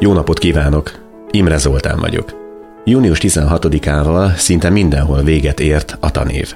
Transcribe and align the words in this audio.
Jó 0.00 0.12
napot 0.12 0.38
kívánok! 0.38 0.98
Imre 1.30 1.56
Zoltán 1.56 1.98
vagyok. 1.98 2.32
Június 2.84 3.18
16-ával 3.22 4.36
szinte 4.36 4.70
mindenhol 4.70 5.22
véget 5.22 5.60
ért 5.60 5.96
a 6.00 6.10
tanév. 6.10 6.54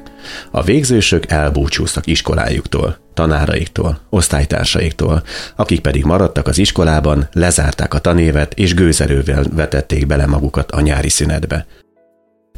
A 0.51 0.63
végzősök 0.63 1.31
elbúcsúztak 1.31 2.07
iskolájuktól, 2.07 2.97
tanáraiktól, 3.15 3.99
osztálytársaiktól, 4.11 5.23
akik 5.57 5.81
pedig 5.81 6.05
maradtak 6.05 6.47
az 6.47 6.59
iskolában, 6.59 7.29
lezárták 7.33 7.95
a 7.95 7.99
tanévet 7.99 8.55
és 8.55 8.75
gőzerővel 8.75 9.45
vetették 9.53 10.07
bele 10.07 10.27
magukat 10.27 10.71
a 10.71 10.81
nyári 10.81 11.09
szünetbe. 11.09 11.67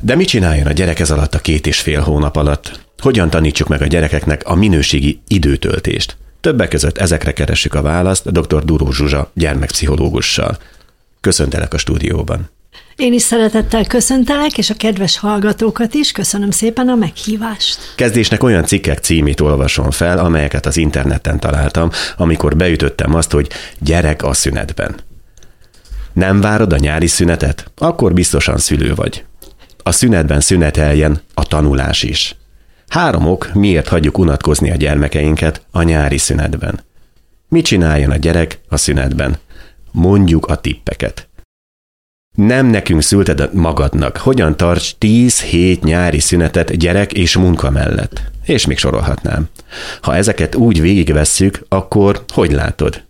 De 0.01 0.15
mit 0.15 0.29
csináljon 0.29 0.67
a 0.67 0.73
gyerek 0.73 1.01
ez 1.01 1.11
alatt 1.11 1.35
a 1.35 1.39
két 1.39 1.67
és 1.67 1.81
fél 1.81 2.01
hónap 2.01 2.37
alatt? 2.37 2.81
Hogyan 2.99 3.31
tanítsuk 3.31 3.69
meg 3.69 3.83
a 3.83 3.87
gyerekeknek 3.87 4.43
a 4.45 4.55
minőségi 4.55 5.21
időtöltést? 5.29 6.17
Többek 6.45 6.69
között 6.69 6.99
ezekre 6.99 7.33
keressük 7.33 7.75
a 7.75 7.83
választ 7.83 8.33
dr. 8.33 8.65
Duró 8.65 8.93
Zsuzsa 8.93 9.31
gyermekpszichológussal. 9.35 10.59
Köszöntelek 11.25 11.75
a 11.75 11.79
stúdióban. 11.79 12.51
Én 12.97 13.13
is 13.13 13.23
szeretettel 13.23 13.85
köszöntelek, 13.85 14.59
és 14.59 14.71
a 14.71 14.75
kedves 14.75 15.19
hallgatókat 15.19 15.95
is. 15.95 16.13
Köszönöm 16.13 16.51
szépen 16.51 16.89
a 16.89 16.95
meghívást. 16.95 17.79
Kezdésnek 17.97 18.43
olyan 18.43 18.65
cikkek 18.65 18.99
címét 18.99 19.41
olvasom 19.41 19.91
fel, 19.91 20.19
amelyeket 20.19 20.67
az 20.67 20.77
interneten 20.77 21.41
találtam, 21.41 21.91
amikor 22.17 22.57
beütöttem 22.57 23.15
azt, 23.15 23.31
hogy 23.33 23.49
gyerek 23.79 24.23
a 24.23 24.33
szünetben. 24.33 24.95
Nem 26.13 26.41
várod 26.41 26.73
a 26.73 26.79
nyári 26.79 27.07
szünetet? 27.07 27.71
Akkor 27.77 28.13
biztosan 28.13 28.59
szülő 28.59 28.95
vagy. 28.95 29.25
A 29.83 29.93
szünetben 29.93 30.41
szüneteljen 30.41 31.21
a 31.35 31.45
tanulás 31.45 32.03
is. 32.03 32.37
Három 32.89 33.27
ok, 33.27 33.51
miért 33.55 33.89
hagyjuk 33.89 34.19
unatkozni 34.19 34.71
a 34.71 34.77
gyermekeinket 34.77 35.63
a 35.71 35.83
nyári 35.83 36.19
szünetben. 36.19 36.81
Mit 37.49 37.65
csináljon 37.65 38.11
a 38.11 38.17
gyerek 38.17 38.59
a 38.69 38.77
szünetben? 38.77 39.37
Mondjuk 39.95 40.47
a 40.47 40.57
tippeket. 40.57 41.29
Nem 42.37 42.67
nekünk 42.67 43.03
szülted 43.03 43.55
magadnak. 43.55 44.17
Hogyan 44.17 44.57
tarts 44.57 44.95
10 44.99 45.43
hét 45.43 45.83
nyári 45.83 46.21
szünetet 46.21 46.77
gyerek 46.77 47.13
és 47.13 47.37
munka 47.37 47.71
mellett? 47.71 48.23
És 48.45 48.67
még 48.67 48.79
sorolhatnám. 48.79 49.49
Ha 50.01 50.15
ezeket 50.15 50.55
úgy 50.55 50.81
végigvesszük, 50.81 51.65
akkor 51.69 52.25
hogy 52.33 52.53
látod? 52.53 53.05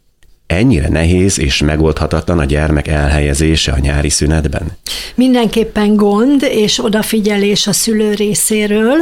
Ennyire 0.46 0.88
nehéz 0.88 1.38
és 1.38 1.62
megoldhatatlan 1.62 2.38
a 2.38 2.44
gyermek 2.44 2.88
elhelyezése 2.88 3.72
a 3.72 3.78
nyári 3.78 4.08
szünetben? 4.08 4.76
Mindenképpen 5.14 5.96
gond 5.96 6.42
és 6.42 6.84
odafigyelés 6.84 7.66
a 7.66 7.72
szülő 7.72 8.14
részéről, 8.14 8.96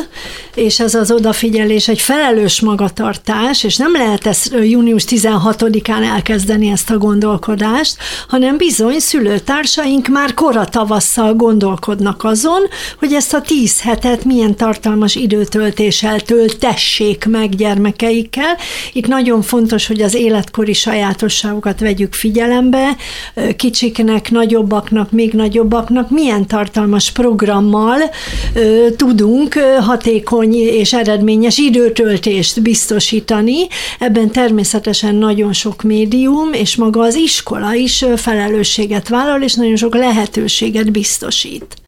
és 0.55 0.81
ez 0.81 0.95
az 0.95 1.11
odafigyelés 1.11 1.89
egy 1.89 2.01
felelős 2.01 2.61
magatartás, 2.61 3.65
és 3.65 3.77
nem 3.77 3.93
lehet 3.93 4.27
ezt 4.27 4.55
június 4.63 5.05
16-án 5.09 6.05
elkezdeni 6.15 6.71
ezt 6.71 6.91
a 6.91 6.99
gondolkodást, 6.99 7.97
hanem 8.29 8.57
bizony 8.57 8.99
szülőtársaink 8.99 10.09
már 10.09 10.35
kora 10.35 10.65
tavasszal 10.65 11.35
gondolkodnak 11.35 12.25
azon, 12.25 12.61
hogy 12.99 13.13
ezt 13.13 13.35
a 13.35 13.41
tíz 13.41 13.81
hetet 13.81 14.25
milyen 14.25 14.57
tartalmas 14.57 15.15
időtöltéssel 15.15 16.21
töltessék 16.21 17.25
meg 17.25 17.55
gyermekeikkel. 17.55 18.57
Itt 18.93 19.07
nagyon 19.07 19.43
fontos, 19.43 19.87
hogy 19.87 20.03
az 20.03 20.15
életkori 20.15 20.73
sajátos 20.73 21.32
tulajdonságokat 21.41 21.81
vegyük 21.81 22.15
figyelembe, 22.15 22.97
kicsiknek, 23.57 24.31
nagyobbaknak, 24.31 25.11
még 25.11 25.33
nagyobbaknak 25.33 26.11
milyen 26.11 26.47
tartalmas 26.47 27.11
programmal 27.11 27.99
tudunk 28.97 29.55
hatékony 29.81 30.55
és 30.55 30.93
eredményes 30.93 31.59
időtöltést 31.59 32.63
biztosítani. 32.63 33.67
Ebben 33.99 34.31
természetesen 34.31 35.15
nagyon 35.15 35.53
sok 35.53 35.83
médium, 35.83 36.53
és 36.53 36.77
maga 36.77 37.01
az 37.01 37.15
iskola 37.15 37.75
is 37.75 38.05
felelősséget 38.17 39.09
vállal, 39.09 39.43
és 39.43 39.55
nagyon 39.55 39.77
sok 39.77 39.95
lehetőséget 39.95 40.93
biztosít. 40.93 41.82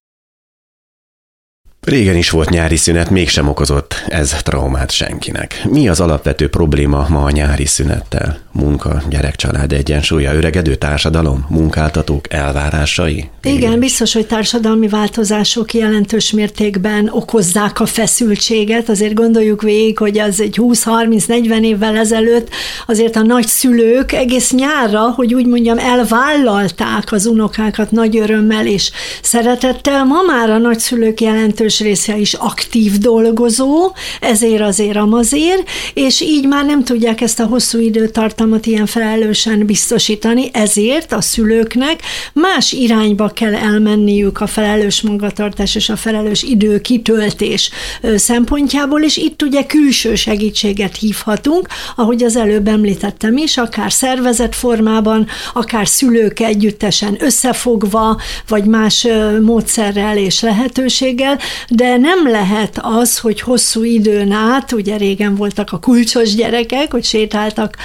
Régen 1.85 2.17
is 2.17 2.31
volt 2.31 2.51
nyári 2.51 2.77
szünet, 2.77 3.11
mégsem 3.11 3.49
okozott 3.49 4.05
ez 4.09 4.37
traumát 4.43 4.91
senkinek. 4.91 5.63
Mi 5.65 5.89
az 5.89 6.01
alapvető 6.01 6.49
probléma 6.49 7.07
ma 7.09 7.23
a 7.23 7.31
nyári 7.31 7.67
szünettel? 7.67 8.39
Munka, 8.53 9.03
gyerekcsalád 9.09 9.73
egyensúlya, 9.73 10.35
öregedő 10.35 10.75
társadalom, 10.75 11.47
munkáltatók 11.49 12.33
elvárásai? 12.33 13.29
Igen, 13.43 13.79
biztos, 13.79 14.13
hogy 14.13 14.27
társadalmi 14.27 14.89
változások 14.89 15.75
jelentős 15.75 16.31
mértékben 16.31 17.09
okozzák 17.13 17.81
a 17.81 17.87
feszültséget. 17.87 18.89
Azért 18.89 19.15
gondoljuk 19.15 19.63
végig, 19.63 19.99
hogy 19.99 20.19
az 20.19 20.41
egy 20.41 20.59
20-30-40 20.63 21.61
évvel 21.61 21.97
ezelőtt 21.97 22.49
azért 22.87 23.17
a 23.17 23.23
nagyszülők 23.23 24.13
egész 24.13 24.53
nyárra, 24.53 25.01
hogy 25.01 25.35
úgy 25.35 25.47
mondjam, 25.47 25.79
elvállalták 25.79 27.13
az 27.13 27.27
unokákat 27.27 27.91
nagy 27.91 28.17
örömmel 28.17 28.67
és 28.67 28.91
szeretettel. 29.23 30.05
Ma 30.05 30.23
már 30.27 30.51
a 30.51 30.59
nagyszülők 30.59 31.21
jelentős 31.21 31.74
jelentős 31.79 31.81
része 31.81 32.17
is 32.17 32.35
aktív 32.35 32.99
dolgozó, 32.99 33.93
ezért 34.21 34.63
azért 34.63 34.97
amazért, 34.97 35.69
és 35.95 36.21
így 36.21 36.47
már 36.47 36.65
nem 36.65 36.85
tudják 36.85 37.21
ezt 37.21 37.41
a 37.41 37.47
hosszú 37.47 37.79
időtartamot 37.79 38.67
ilyen 38.67 38.87
felelősen 38.87 39.67
biztosítani, 39.67 40.51
ezért 40.53 41.13
a 41.13 41.21
szülőknek 41.21 42.01
más 42.33 42.73
irányba 42.73 43.29
kell 43.29 43.55
elmenniük 43.55 44.41
a 44.41 44.47
felelős 44.47 45.03
magatartás 45.03 45.75
és 45.75 45.89
a 45.89 45.97
felelős 45.97 46.43
idő 46.43 46.81
kitöltés 46.81 47.71
szempontjából, 48.17 49.03
és 49.03 49.17
itt 49.17 49.43
ugye 49.43 49.65
külső 49.65 50.15
segítséget 50.15 50.97
hívhatunk, 50.97 51.69
ahogy 51.97 52.23
az 52.23 52.37
előbb 52.37 52.69
említettem 52.69 53.37
is, 53.37 53.57
akár 53.57 53.93
szervezet 53.93 54.55
formában, 54.55 55.27
akár 55.53 55.89
szülők 55.89 56.41
együttesen 56.41 57.17
összefogva, 57.21 58.21
vagy 58.49 58.65
más 58.65 59.07
módszerrel 59.43 60.17
és 60.17 60.41
lehetőséggel, 60.41 61.39
de 61.69 61.97
nem 61.97 62.31
lehet 62.31 62.79
az, 62.83 63.19
hogy 63.19 63.41
hosszú 63.41 63.85
időn 63.85 64.33
át, 64.33 64.73
ugye 64.73 64.97
régen 64.97 65.35
voltak 65.35 65.73
a 65.73 65.79
kulcsos 65.79 66.35
gyerekek, 66.35 66.93
hogy 66.93 67.05
sétáltak 67.05 67.77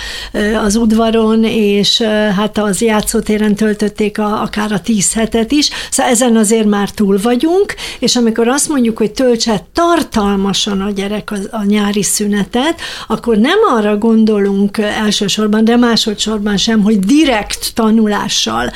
az 0.63 0.75
udvaron, 0.75 1.43
és 1.43 2.01
hát 2.35 2.57
az 2.57 2.81
játszótéren 2.81 3.55
töltötték 3.55 4.19
a, 4.19 4.41
akár 4.41 4.71
a 4.71 4.79
tíz 4.79 5.13
hetet 5.13 5.51
is, 5.51 5.69
szóval 5.91 6.11
ezen 6.11 6.35
azért 6.35 6.65
már 6.65 6.89
túl 6.89 7.19
vagyunk, 7.21 7.75
és 7.99 8.15
amikor 8.15 8.47
azt 8.47 8.69
mondjuk, 8.69 8.97
hogy 8.97 9.11
töltse 9.11 9.65
tartalmasan 9.73 10.81
a 10.81 10.91
gyerek 10.91 11.31
a, 11.31 11.35
a 11.51 11.63
nyári 11.63 12.03
szünetet, 12.03 12.81
akkor 13.07 13.37
nem 13.37 13.57
arra 13.75 13.97
gondolunk 13.97 14.77
elsősorban, 14.77 15.63
de 15.63 15.75
másodszorban 15.75 16.57
sem, 16.57 16.81
hogy 16.81 16.99
direkt 16.99 17.71
tanulással 17.73 18.71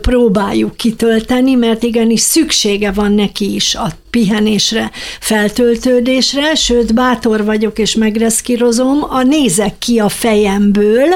próbáljuk 0.00 0.76
kitölteni, 0.76 1.54
mert 1.54 1.82
igenis 1.82 2.20
szüksége 2.20 2.92
van 2.92 3.12
neki 3.12 3.54
is 3.54 3.74
a 3.74 3.88
pihenésre, 4.16 4.90
feltöltődésre, 5.20 6.54
sőt, 6.54 6.94
bátor 6.94 7.44
vagyok 7.44 7.78
és 7.78 7.94
megreszkírozom, 7.94 9.04
a 9.08 9.22
nézek 9.22 9.78
ki 9.78 9.98
a 9.98 10.08
fejemből, 10.08 11.08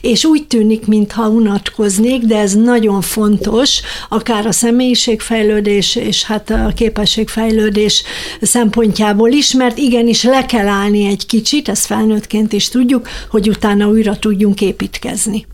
és 0.00 0.24
úgy 0.24 0.46
tűnik, 0.46 0.86
mintha 0.86 1.28
unatkoznék, 1.28 2.22
de 2.22 2.38
ez 2.38 2.54
nagyon 2.54 3.00
fontos, 3.00 3.80
akár 4.08 4.46
a 4.46 4.52
személyiségfejlődés 4.52 5.96
és 5.96 6.24
hát 6.24 6.50
a 6.50 6.72
képességfejlődés 6.76 8.02
szempontjából 8.40 9.30
is, 9.30 9.52
mert 9.52 9.78
igenis 9.78 10.22
le 10.22 10.46
kell 10.46 10.66
állni 10.66 11.06
egy 11.06 11.26
kicsit, 11.26 11.68
ezt 11.68 11.86
felnőttként 11.86 12.52
is 12.52 12.68
tudjuk, 12.68 13.08
hogy 13.30 13.48
utána 13.48 13.88
újra 13.88 14.18
tudjunk 14.18 14.60
építkezni. 14.60 15.46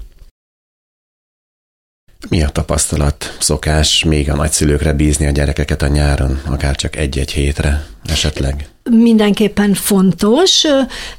Mi 2.29 2.43
a 2.43 2.49
tapasztalat? 2.49 3.37
Szokás 3.41 4.05
még 4.05 4.31
a 4.31 4.35
nagyszülőkre 4.35 4.93
bízni 4.93 5.27
a 5.27 5.31
gyerekeket 5.31 5.83
a 5.83 5.87
nyáron, 5.87 6.41
akár 6.45 6.77
csak 6.77 6.97
egy-egy 6.97 7.33
hétre 7.33 7.85
esetleg? 8.05 8.72
Mindenképpen 8.91 9.75
fontos, 9.75 10.65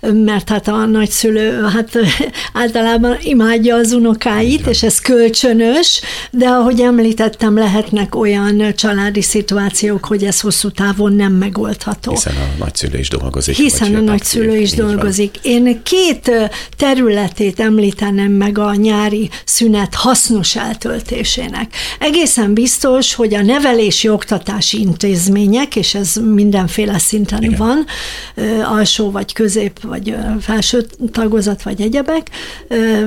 mert 0.02 0.50
hát 0.50 0.68
a 0.68 0.86
nagyszülő 0.86 1.62
hát 1.74 1.98
általában 2.54 3.18
imádja 3.22 3.76
az 3.76 3.92
unokáit, 3.92 4.68
és 4.68 4.84
ez 4.84 5.00
kölcsönös, 5.00 6.02
de 6.32 6.48
ahogy 6.48 6.82
említettem, 6.82 7.58
lehetnek 7.58 8.16
olyan 8.16 8.74
családi 8.76 9.22
szituációk, 9.22 10.06
hogy 10.06 10.24
ez 10.24 10.40
hosszú 10.40 10.70
távon 10.70 11.14
nem 11.14 11.34
megoldható. 11.34 12.12
Hiszen 12.12 12.36
a 12.36 12.58
nagyszülő 12.58 12.98
is 12.98 13.10
dolgozik. 13.10 13.56
Hiszen 13.56 13.96
a 13.96 14.00
nagyszülő 14.00 14.58
is 14.58 14.72
dolgozik. 14.72 15.40
Van. 15.44 15.54
Én 15.54 15.84
két 15.84 16.32
területét 16.78 17.60
említenem 17.60 18.32
meg 18.32 18.58
a 18.58 18.76
nyári 18.76 19.30
szünet 19.46 19.96
hasznos 19.96 20.56
eltöltésének. 20.56 21.74
Egészen 22.00 22.54
biztos, 22.54 23.14
hogy 23.14 23.34
a 23.34 23.42
nevelési 23.42 24.10
oktatási 24.10 24.80
intézmények, 24.80 25.76
és 25.76 25.96
ez 25.96 26.16
mindenféle 26.16 26.98
szinten 26.98 27.52
Igen. 27.54 27.68
van, 27.68 27.86
alsó 28.64 29.12
vagy 29.12 29.34
közép, 29.34 29.82
vagy 29.82 30.16
felső 30.42 30.86
tagozat, 31.12 31.64
vagy 31.64 31.82
egyebek, 31.82 32.30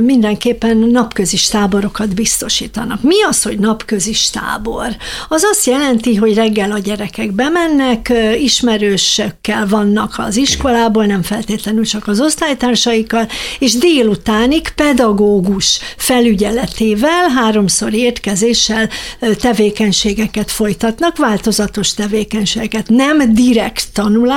mindenképpen 0.01 0.77
napközis 0.77 1.49
táborokat 1.49 2.15
biztosítanak. 2.15 3.03
Mi 3.03 3.23
az, 3.29 3.43
hogy 3.43 3.59
napközis 3.59 4.31
tábor? 4.31 4.97
Az 5.29 5.43
azt 5.51 5.67
jelenti, 5.67 6.15
hogy 6.15 6.35
reggel 6.35 6.71
a 6.73 6.79
gyerekek 6.79 7.33
bemennek, 7.33 8.13
ismerősökkel 8.39 9.67
vannak 9.67 10.15
az 10.17 10.37
iskolából, 10.37 11.07
nem 11.07 11.23
feltétlenül 11.23 11.85
csak 11.85 12.09
az 12.09 12.21
osztálytársaikkal, 12.21 13.29
és 13.59 13.75
délutánig 13.75 14.69
pedagógus 14.69 15.79
felügyeletével, 15.97 17.29
háromszor 17.29 17.95
érkezéssel 17.95 18.89
tevékenységeket 19.41 20.51
folytatnak, 20.51 21.17
változatos 21.17 21.95
tevékenységeket. 21.95 22.89
Nem 22.89 23.35
direkt 23.35 23.87
tanulás, 23.93 24.36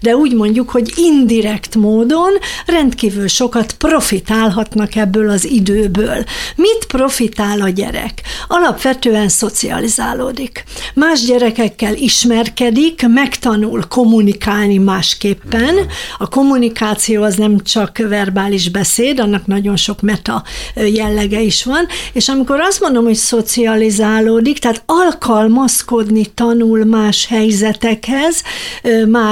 de 0.00 0.16
úgy 0.16 0.34
mondjuk, 0.34 0.70
hogy 0.70 0.92
indirekt 0.96 1.74
módon 1.74 2.32
rendkívül 2.66 3.28
sokat 3.28 3.72
profitálhatnak 3.72 4.96
ebből 4.96 5.30
az 5.30 5.44
időből. 5.44 6.24
Mit 6.56 6.86
profitál 6.88 7.60
a 7.60 7.68
gyerek? 7.68 8.22
Alapvetően 8.48 9.28
szocializálódik. 9.28 10.64
Más 10.94 11.24
gyerekekkel 11.24 11.94
ismerkedik, 11.94 13.06
megtanul 13.08 13.84
kommunikálni 13.88 14.78
másképpen. 14.78 15.74
A 16.18 16.28
kommunikáció 16.28 17.22
az 17.22 17.34
nem 17.34 17.60
csak 17.62 17.98
verbális 17.98 18.68
beszéd, 18.68 19.20
annak 19.20 19.46
nagyon 19.46 19.76
sok 19.76 20.00
meta 20.00 20.42
jellege 20.74 21.40
is 21.40 21.64
van, 21.64 21.86
és 22.12 22.28
amikor 22.28 22.60
azt 22.60 22.80
mondom, 22.80 23.04
hogy 23.04 23.14
szocializálódik, 23.14 24.58
tehát 24.58 24.82
alkalmazkodni 24.86 26.26
tanul 26.26 26.84
más 26.84 27.26
helyzetekhez, 27.26 28.42
más 29.08 29.29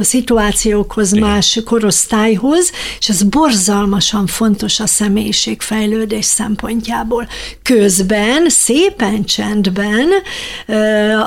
szituációkhoz, 0.00 1.12
Igen. 1.12 1.28
más 1.28 1.60
korosztályhoz, 1.64 2.70
és 2.98 3.08
ez 3.08 3.22
borzalmasan 3.22 4.26
fontos 4.26 4.80
a 4.80 4.86
személyiségfejlődés 4.86 6.24
szempontjából. 6.24 7.28
Közben, 7.62 8.48
szépen 8.48 9.24
csendben 9.24 10.08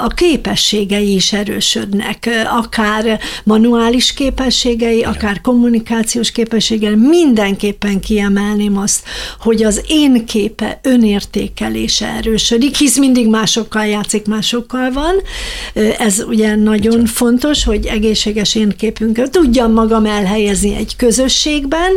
a 0.04 0.08
képességei 0.08 1.14
is 1.14 1.34
erősödnek, 1.34 2.30
akár 2.50 3.20
manuális 3.44 4.14
képességei, 4.14 4.98
Igen. 4.98 5.10
akár 5.10 5.42
kommunikációs 5.42 6.32
képességei, 6.32 6.96
mindenképpen 6.96 8.00
kiemelném 8.00 8.78
azt, 8.78 9.04
hogy 9.40 9.64
az 9.64 9.82
én 9.88 10.26
képe 10.26 10.80
önértékelése 10.84 12.08
erősödik, 12.08 12.76
hisz 12.76 12.98
mindig 12.98 13.28
másokkal 13.28 13.86
játszik, 13.86 14.26
másokkal 14.26 14.92
van. 14.92 15.16
Ez 15.98 16.24
ugye 16.28 16.56
nagyon 16.56 17.06
fontos, 17.06 17.64
hogy 17.64 17.86
egészséges 18.04 18.56
én 18.56 18.74
képünket 18.78 19.32
tudjam 19.32 19.72
magam 19.72 20.06
elhelyezni 20.06 20.76
egy 20.76 20.96
közösségben, 20.96 21.92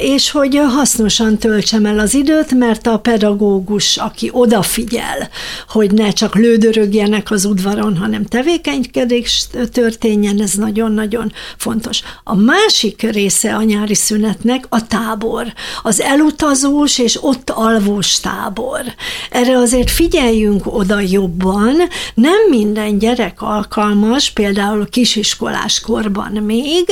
és 0.00 0.30
hogy 0.30 0.60
hasznosan 0.68 1.38
töltsem 1.38 1.86
el 1.86 1.98
az 1.98 2.14
időt, 2.14 2.54
mert 2.54 2.86
a 2.86 2.98
pedagógus, 2.98 3.96
aki 3.96 4.30
odafigyel, 4.32 5.28
hogy 5.68 5.90
ne 5.90 6.10
csak 6.10 6.34
lődörögjenek 6.34 7.30
az 7.30 7.44
udvaron, 7.44 7.96
hanem 7.96 8.24
tevékenykedés 8.24 9.46
történjen, 9.72 10.40
ez 10.40 10.52
nagyon-nagyon 10.52 11.32
fontos. 11.56 12.00
A 12.24 12.34
másik 12.34 13.02
része 13.02 13.54
a 13.54 13.62
nyári 13.62 13.94
szünetnek 13.94 14.64
a 14.68 14.86
tábor, 14.86 15.52
az 15.82 16.00
elutazós 16.00 16.98
és 16.98 17.18
ott 17.22 17.50
alvós 17.50 18.20
tábor. 18.20 18.80
Erre 19.30 19.56
azért 19.56 19.90
figyeljünk 19.90 20.74
oda 20.74 21.00
jobban, 21.00 21.74
nem 22.14 22.48
minden 22.50 22.98
gyerek 22.98 23.42
alkalmas, 23.42 24.30
például 24.30 24.88
kisiskolás 25.06 25.80
korban 25.80 26.32
még, 26.32 26.84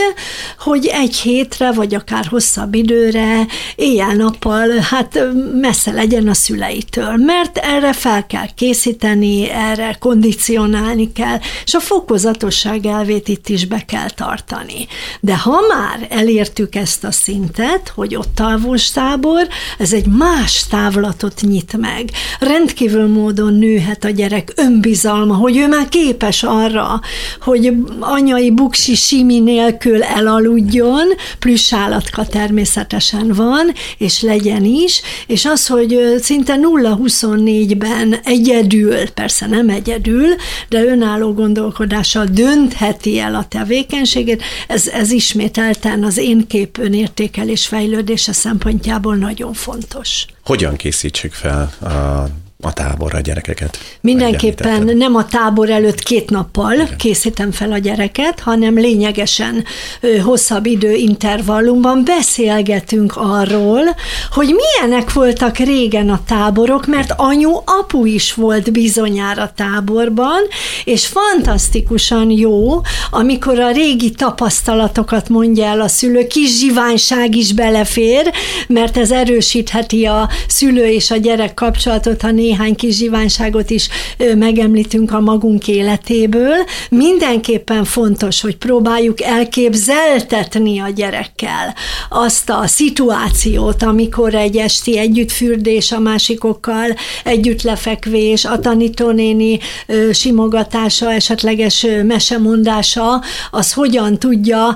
hogy 0.58 0.86
egy 0.86 1.16
hétre, 1.16 1.72
vagy 1.72 1.94
akár 1.94 2.26
hosszabb 2.26 2.74
időre, 2.74 3.46
éjjel-nappal, 3.76 4.68
hát 4.90 5.18
messze 5.60 5.92
legyen 5.92 6.28
a 6.28 6.34
szüleitől, 6.34 7.16
mert 7.16 7.58
erre 7.58 7.92
fel 7.92 8.26
kell 8.26 8.46
készíteni, 8.54 9.50
erre 9.50 9.96
kondicionálni 10.00 11.12
kell, 11.12 11.38
és 11.64 11.74
a 11.74 11.80
fokozatosság 11.80 12.86
elvét 12.86 13.28
itt 13.28 13.48
is 13.48 13.66
be 13.66 13.84
kell 13.86 14.10
tartani. 14.10 14.86
De 15.20 15.36
ha 15.36 15.60
már 15.68 16.06
elértük 16.10 16.74
ezt 16.74 17.04
a 17.04 17.12
szintet, 17.12 17.92
hogy 17.94 18.14
ott 18.14 18.40
alvós 18.40 18.90
tábor, 18.90 19.48
ez 19.78 19.92
egy 19.92 20.06
más 20.06 20.66
távlatot 20.70 21.40
nyit 21.40 21.76
meg. 21.76 22.10
Rendkívül 22.40 23.08
módon 23.08 23.54
nőhet 23.54 24.04
a 24.04 24.10
gyerek 24.10 24.52
önbizalma, 24.56 25.34
hogy 25.34 25.56
ő 25.56 25.68
már 25.68 25.88
képes 25.88 26.42
arra, 26.42 27.00
hogy 27.40 27.72
anyai 28.04 28.50
buksi 28.50 28.94
simi 28.94 29.38
nélkül 29.38 30.02
elaludjon, 30.02 31.06
plusz 31.38 31.72
állatka 31.72 32.26
természetesen 32.26 33.32
van, 33.32 33.72
és 33.98 34.22
legyen 34.22 34.64
is, 34.64 35.00
és 35.26 35.44
az, 35.44 35.66
hogy 35.66 35.98
szinte 36.20 36.56
0-24-ben 36.56 38.16
egyedül, 38.24 39.10
persze 39.10 39.46
nem 39.46 39.68
egyedül, 39.68 40.26
de 40.68 40.84
önálló 40.84 41.32
gondolkodással 41.32 42.24
döntheti 42.24 43.18
el 43.18 43.34
a 43.34 43.46
tevékenységét, 43.48 44.42
ez, 44.68 44.86
ez 44.86 45.10
ismételten 45.10 46.04
az 46.04 46.16
én 46.16 46.46
kép 46.46 46.78
önértékelés 46.78 47.66
fejlődése 47.66 48.32
szempontjából 48.32 49.16
nagyon 49.16 49.52
fontos. 49.52 50.26
Hogyan 50.44 50.76
készítsük 50.76 51.32
fel 51.32 51.72
a 51.80 52.43
a 52.64 52.72
táborra 52.72 53.18
a 53.18 53.20
gyerekeket? 53.20 53.78
Mindenképpen 54.00 54.96
nem 54.96 55.14
a 55.14 55.26
tábor 55.26 55.70
előtt 55.70 56.02
két 56.02 56.30
nappal 56.30 56.72
Igen. 56.72 56.96
készítem 56.96 57.50
fel 57.52 57.72
a 57.72 57.78
gyereket, 57.78 58.40
hanem 58.40 58.74
lényegesen 58.74 59.64
hosszabb 60.24 60.66
idő 60.66 60.92
intervallumban 60.92 62.04
beszélgetünk 62.04 63.16
arról, 63.16 63.82
hogy 64.30 64.54
milyenek 64.54 65.12
voltak 65.12 65.56
régen 65.56 66.10
a 66.10 66.20
táborok, 66.26 66.86
mert 66.86 67.12
anyu, 67.16 67.52
apu 67.64 68.04
is 68.04 68.34
volt 68.34 68.72
bizonyára 68.72 69.52
táborban, 69.56 70.40
és 70.84 71.06
fantasztikusan 71.06 72.30
jó, 72.30 72.80
amikor 73.10 73.58
a 73.60 73.70
régi 73.70 74.10
tapasztalatokat 74.10 75.28
mondja 75.28 75.64
el 75.64 75.80
a 75.80 75.88
szülő, 75.88 76.26
kis 76.26 76.58
zsiványság 76.58 77.34
is 77.34 77.52
belefér, 77.52 78.32
mert 78.68 78.96
ez 78.96 79.10
erősítheti 79.10 80.06
a 80.06 80.28
szülő 80.48 80.86
és 80.86 81.10
a 81.10 81.16
gyerek 81.16 81.54
kapcsolatot, 81.54 82.22
ha 82.22 82.30
néha 82.30 82.53
néhány 82.54 82.74
kis 82.74 82.96
zsiványságot 82.96 83.70
is 83.70 83.88
megemlítünk 84.36 85.12
a 85.12 85.20
magunk 85.20 85.68
életéből. 85.68 86.56
Mindenképpen 86.90 87.84
fontos, 87.84 88.40
hogy 88.40 88.56
próbáljuk 88.56 89.22
elképzeltetni 89.22 90.78
a 90.78 90.88
gyerekkel 90.88 91.74
azt 92.08 92.50
a 92.50 92.66
szituációt, 92.66 93.82
amikor 93.82 94.34
egy 94.34 94.56
esti 94.56 94.98
együttfürdés 94.98 95.92
a 95.92 95.98
másikokkal, 95.98 96.94
együtt 97.24 97.62
lefekvés, 97.62 98.44
a 98.44 98.58
tanítónéni 98.58 99.58
simogatása, 100.12 101.12
esetleges 101.12 101.86
mesemondása, 102.06 103.22
az 103.50 103.72
hogyan 103.72 104.18
tudja 104.18 104.74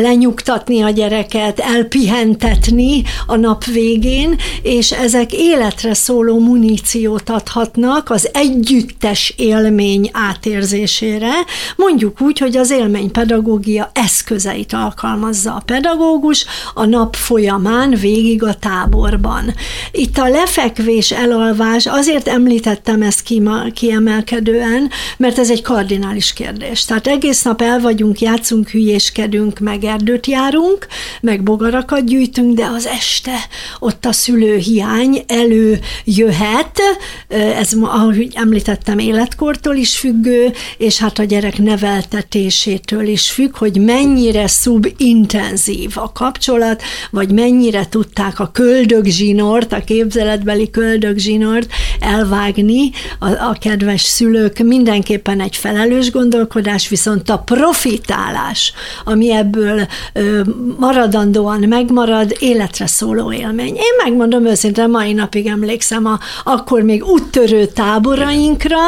lenyugtatni 0.00 0.82
a 0.82 0.90
gyereket, 0.90 1.58
elpihentetni 1.58 3.02
a 3.26 3.36
nap 3.36 3.64
végén, 3.64 4.36
és 4.62 4.92
ezek 4.92 5.32
életre 5.32 5.94
szóló 5.94 6.38
muníció 6.38 7.09
jót 7.10 7.30
adhatnak 7.30 8.10
az 8.10 8.28
együttes 8.32 9.34
élmény 9.36 10.10
átérzésére, 10.12 11.32
mondjuk 11.76 12.20
úgy, 12.20 12.38
hogy 12.38 12.56
az 12.56 12.70
élménypedagógia 12.70 13.90
eszközeit 13.94 14.72
alkalmazza 14.72 15.54
a 15.54 15.62
pedagógus 15.64 16.44
a 16.74 16.84
nap 16.84 17.14
folyamán 17.14 17.90
végig 17.90 18.42
a 18.42 18.54
táborban. 18.54 19.54
Itt 19.92 20.18
a 20.18 20.28
lefekvés, 20.28 21.10
elalvás, 21.10 21.86
azért 21.86 22.28
említettem 22.28 23.02
ezt 23.02 23.28
kiemelkedően, 23.74 24.90
mert 25.16 25.38
ez 25.38 25.50
egy 25.50 25.62
kardinális 25.62 26.32
kérdés. 26.32 26.84
Tehát 26.84 27.06
egész 27.06 27.42
nap 27.42 27.62
el 27.62 27.80
vagyunk, 27.80 28.20
játszunk, 28.20 28.68
hülyéskedünk, 28.68 29.58
meg 29.58 29.84
erdőt 29.84 30.26
járunk, 30.26 30.86
meg 31.20 31.42
bogarakat 31.42 32.04
gyűjtünk, 32.04 32.54
de 32.54 32.64
az 32.64 32.86
este 32.86 33.36
ott 33.78 34.04
a 34.04 34.12
szülőhiány 34.12 35.24
előjöhet, 35.26 36.80
ez, 37.28 37.72
ahogy 37.80 38.28
említettem, 38.34 38.98
életkortól 38.98 39.76
is 39.76 39.98
függő, 39.98 40.52
és 40.78 40.98
hát 40.98 41.18
a 41.18 41.24
gyerek 41.24 41.58
neveltetésétől 41.58 43.06
is 43.06 43.30
függ, 43.30 43.56
hogy 43.56 43.80
mennyire 43.80 44.46
szubintenzív 44.46 45.92
a 45.94 46.12
kapcsolat, 46.12 46.82
vagy 47.10 47.30
mennyire 47.32 47.88
tudták 47.88 48.40
a 48.40 48.50
köldögzsinort, 48.52 49.72
a 49.72 49.84
képzeletbeli 49.84 50.70
köldögzsinort 50.70 51.72
elvágni 52.00 52.90
a, 53.18 53.26
a 53.26 53.56
kedves 53.60 54.02
szülők. 54.02 54.58
Mindenképpen 54.58 55.40
egy 55.40 55.56
felelős 55.56 56.10
gondolkodás, 56.10 56.88
viszont 56.88 57.30
a 57.30 57.38
profitálás, 57.38 58.72
ami 59.04 59.32
ebből 59.32 59.86
ö, 60.12 60.40
maradandóan 60.78 61.60
megmarad, 61.60 62.36
életre 62.38 62.86
szóló 62.86 63.32
élmény. 63.32 63.74
Én 63.74 63.94
megmondom 64.04 64.46
őszintén, 64.46 64.88
mai 64.88 65.12
napig 65.12 65.46
emlékszem 65.46 66.06
a 66.06 66.18
akkor 66.44 66.79
akkor 66.80 66.92
még 66.92 67.04
úttörő 67.04 67.66
táborainkra, 67.66 68.78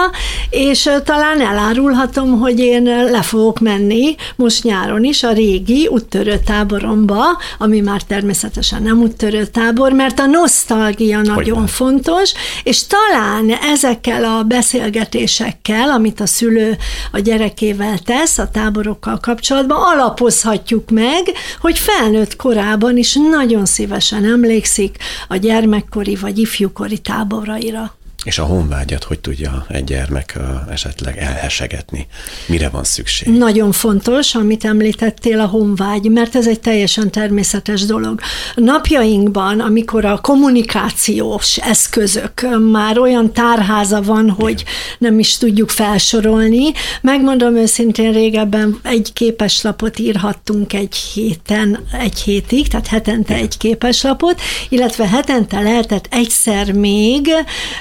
és 0.50 0.90
talán 1.04 1.40
elárulhatom, 1.40 2.38
hogy 2.38 2.58
én 2.58 2.82
le 3.11 3.22
fogok 3.22 3.61
menni 3.61 4.14
most 4.37 4.62
nyáron 4.62 5.04
is 5.04 5.22
a 5.22 5.32
régi 5.32 5.87
úttörő 5.87 6.40
táboromba, 6.44 7.22
ami 7.58 7.80
már 7.80 8.02
természetesen 8.02 8.82
nem 8.82 9.00
úttörő 9.00 9.46
tábor, 9.46 9.92
mert 9.92 10.20
a 10.20 10.26
nosztalgia 10.26 11.20
nagyon 11.20 11.56
nem. 11.56 11.66
fontos, 11.66 12.32
és 12.62 12.87
talán 12.87 13.50
ezekkel 13.72 14.25
a 14.25 14.42
beszélgetésekkel, 14.42 15.90
amit 15.90 16.20
a 16.20 16.26
szülő 16.26 16.76
a 17.12 17.18
gyerekével 17.18 17.99
tesz 17.99 18.38
a 18.38 18.49
táborokkal 18.50 19.18
kapcsolatban, 19.20 19.78
alapozhatjuk 19.80 20.90
meg, 20.90 21.22
hogy 21.61 21.78
felnőtt 21.78 22.37
korában 22.37 22.96
is 22.96 23.18
nagyon 23.30 23.64
szívesen 23.64 24.25
emlékszik 24.25 24.96
a 25.28 25.37
gyermekkori 25.37 26.16
vagy 26.16 26.38
ifjúkori 26.38 26.99
táboraira. 26.99 27.81
És 28.24 28.38
a 28.38 28.44
honvágyat 28.44 29.04
hogy 29.04 29.20
tudja 29.20 29.66
egy 29.68 29.84
gyermek 29.84 30.38
esetleg 30.70 31.18
elhesegetni? 31.18 32.06
Mire 32.46 32.68
van 32.68 32.84
szükség? 32.84 33.28
Nagyon 33.28 33.72
fontos, 33.72 34.34
amit 34.34 34.64
említettél, 34.64 35.40
a 35.40 35.46
honvágy, 35.46 36.10
mert 36.10 36.34
ez 36.34 36.48
egy 36.48 36.60
teljesen 36.60 37.10
természetes 37.10 37.84
dolog. 37.84 38.20
Napjainkban, 38.54 39.60
amikor 39.60 40.04
a 40.04 40.18
kommunikációs 40.18 41.56
eszközök 41.56 42.46
már 42.70 42.98
olyan 42.98 43.32
tárháza 43.32 44.02
van, 44.02 44.30
hogy 44.30 44.64
nem 44.98 45.18
is 45.18 45.36
tudjuk 45.36 45.70
felsorolni, 45.70 46.72
megmondom 47.00 47.56
őszintén, 47.56 48.12
régebben 48.12 48.78
egy 48.82 49.12
képeslapot 49.12 49.98
írhattunk 49.98 50.72
egy 50.72 50.94
héten, 50.94 51.78
egy 52.00 52.18
hétig, 52.18 52.68
tehát 52.68 52.86
hetente 52.86 53.34
egy 53.34 53.56
képeslapot, 53.56 54.40
illetve 54.68 55.08
hetente 55.08 55.60
lehetett 55.60 56.06
egyszer 56.10 56.72
még 56.72 57.28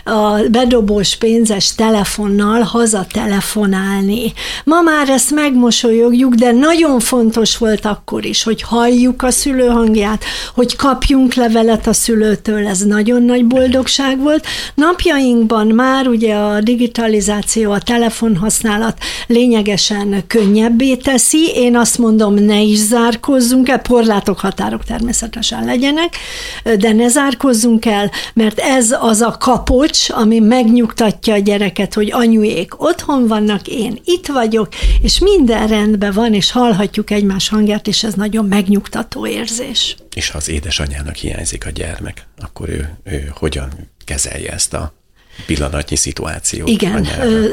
a 0.04 0.31
bedobós 0.50 1.16
pénzes 1.16 1.76
telefonnal 1.76 2.62
haza 2.62 3.06
telefonálni. 3.12 4.34
Ma 4.64 4.82
már 4.82 5.10
ezt 5.10 5.32
megmosolyogjuk, 5.32 6.34
de 6.34 6.52
nagyon 6.52 7.00
fontos 7.00 7.58
volt 7.58 7.86
akkor 7.86 8.26
is, 8.26 8.44
hogy 8.44 8.62
halljuk 8.62 9.24
a 9.24 9.32
szülő 9.32 9.68
hangját, 9.68 10.24
hogy 10.56 10.76
kapjunk 10.76 11.34
levelet 11.34 11.88
a 11.88 11.94
szülőtől, 11.94 12.68
ez 12.68 12.80
nagyon 12.80 13.24
nagy 13.24 13.46
boldogság 13.46 14.20
volt. 14.20 14.46
Napjainkban 14.76 15.68
már 15.68 16.08
ugye 16.08 16.36
a 16.36 16.62
digitalizáció, 16.62 17.72
a 17.72 17.80
telefonhasználat 17.80 18.98
lényegesen 19.28 20.24
könnyebbé 20.28 20.96
teszi. 20.96 21.52
Én 21.56 21.78
azt 21.78 21.98
mondom, 21.98 22.34
ne 22.34 22.62
is 22.62 22.78
zárkozzunk 22.78 23.70
el, 23.70 23.80
porlátok, 23.80 24.40
határok 24.40 24.84
természetesen 24.84 25.66
legyenek, 25.66 26.16
de 26.78 26.94
ne 26.94 27.08
zárkozzunk 27.08 27.86
el, 27.86 28.12
mert 28.34 28.60
ez 28.60 28.96
az 29.00 29.22
a 29.22 29.36
kapocs, 29.40 30.10
ami 30.22 30.40
megnyugtatja 30.40 31.34
a 31.34 31.38
gyereket, 31.38 31.94
hogy 31.94 32.12
anyujék 32.12 32.82
otthon 32.82 33.28
vannak, 33.28 33.68
én 33.68 34.00
itt 34.06 34.28
vagyok, 34.28 34.68
és 35.02 35.20
minden 35.20 35.68
rendben 35.68 36.14
van, 36.14 36.34
és 36.34 36.52
hallhatjuk 36.52 37.12
egymás 37.12 37.50
hangját, 37.50 37.88
és 37.88 38.04
ez 38.04 38.14
nagyon 38.14 38.46
megnyugtató 38.46 39.28
érzés. 39.28 39.96
És 40.16 40.30
ha 40.30 40.38
az 40.38 40.50
édesanyjának 40.50 41.16
hiányzik 41.16 41.66
a 41.66 41.70
gyermek, 41.70 42.28
akkor 42.38 42.70
ő, 42.70 42.98
ő 43.04 43.32
hogyan 43.36 43.70
kezelje 44.06 44.52
ezt 44.52 44.74
a 44.74 44.94
pillanatnyi 45.46 45.96
szituáció. 45.96 46.68
Igen, 46.68 47.08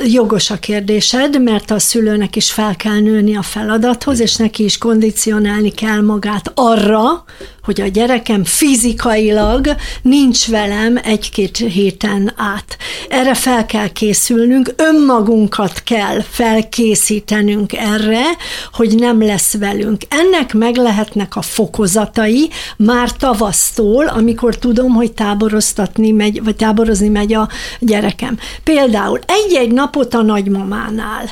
jogos 0.07 0.51
a 0.51 0.59
kérdésed, 0.59 1.43
mert 1.43 1.71
a 1.71 1.79
szülőnek 1.79 2.37
is 2.37 2.53
fel 2.53 2.77
kell 2.77 3.01
nőni 3.01 3.37
a 3.37 3.43
feladathoz, 3.43 4.21
és 4.21 4.37
neki 4.37 4.65
is 4.65 4.79
kondicionálni 4.79 5.71
kell 5.71 6.01
magát 6.01 6.53
arra, 6.55 7.25
hogy 7.69 7.81
a 7.81 7.87
gyerekem 7.87 8.45
fizikailag 8.45 9.75
nincs 10.03 10.47
velem 10.47 10.99
egy-két 11.05 11.57
héten 11.57 12.33
át. 12.37 12.77
Erre 13.09 13.35
fel 13.35 13.67
kell 13.67 13.89
készülnünk, 13.89 14.75
önmagunkat 14.77 15.83
kell 15.83 16.21
felkészítenünk 16.21 17.73
erre, 17.73 18.23
hogy 18.73 18.95
nem 18.95 19.23
lesz 19.23 19.57
velünk. 19.59 20.03
Ennek 20.09 20.55
meg 20.55 20.77
lehetnek 20.77 21.37
a 21.37 21.43
fokozatai 21.43 22.51
már 22.77 23.13
tavasztól, 23.13 24.07
amikor 24.07 24.57
tudom, 24.57 24.93
hogy 24.93 25.13
táboroztatni 25.13 26.11
megy, 26.11 26.45
vagy 26.45 26.57
táborozni 26.57 27.09
megy 27.09 27.35
a 27.35 27.49
gyerekem. 27.79 28.39
Például 28.65 29.21
egy-egy 29.27 29.73
napot 29.73 30.15
a 30.15 30.23
nagymamánál. 30.23 31.31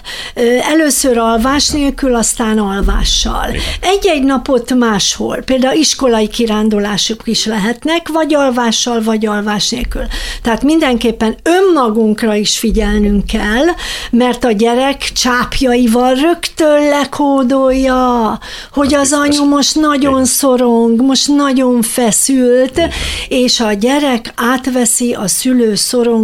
Először 0.71 1.19
alvás 1.19 1.69
nélkül, 1.69 2.15
aztán 2.15 2.59
alvással. 2.59 3.47
Egy-egy 3.81 4.23
napot 4.23 4.75
máshol. 4.75 5.37
Például 5.37 5.75
iskolai 5.75 6.29
kirándulásuk 6.29 7.23
is 7.25 7.47
lehetnek, 7.47 8.09
vagy 8.09 8.35
alvással, 8.35 9.03
vagy 9.03 9.27
alvás 9.27 9.69
nélkül. 9.69 10.05
Tehát 10.43 10.63
mindenképpen 10.63 11.37
önmagunkra 11.43 12.35
is 12.35 12.59
figyelnünk 12.59 13.27
kell, 13.27 13.65
mert 14.11 14.45
a 14.45 14.51
gyerek 14.51 14.99
csápjaival 14.99 16.15
rögtön 16.15 16.89
lekódolja, 16.89 18.39
hogy 18.73 18.95
az 18.95 19.13
anyu 19.13 19.45
most 19.45 19.75
nagyon 19.75 20.25
szorong, 20.25 21.01
most 21.01 21.29
nagyon 21.29 21.83
feszült, 21.83 22.81
és 23.29 23.61
a 23.61 23.73
gyerek 23.73 24.33
átveszi 24.37 25.15
a 25.15 25.29
szülő 25.29 25.75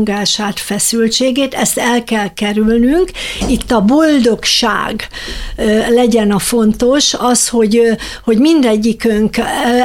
szorongását, 0.02 0.60
feszültségét, 0.60 1.54
ezt 1.54 1.78
el 1.78 2.04
kell 2.04 2.32
kerülnünk. 2.34 3.10
Itt 3.48 3.70
a 3.70 3.80
boldogság 3.80 5.08
legyen 5.88 6.30
a 6.30 6.38
fontos, 6.38 7.14
az, 7.14 7.48
hogy, 7.48 7.80
hogy 8.24 8.38
mindegyikünk 8.38 9.36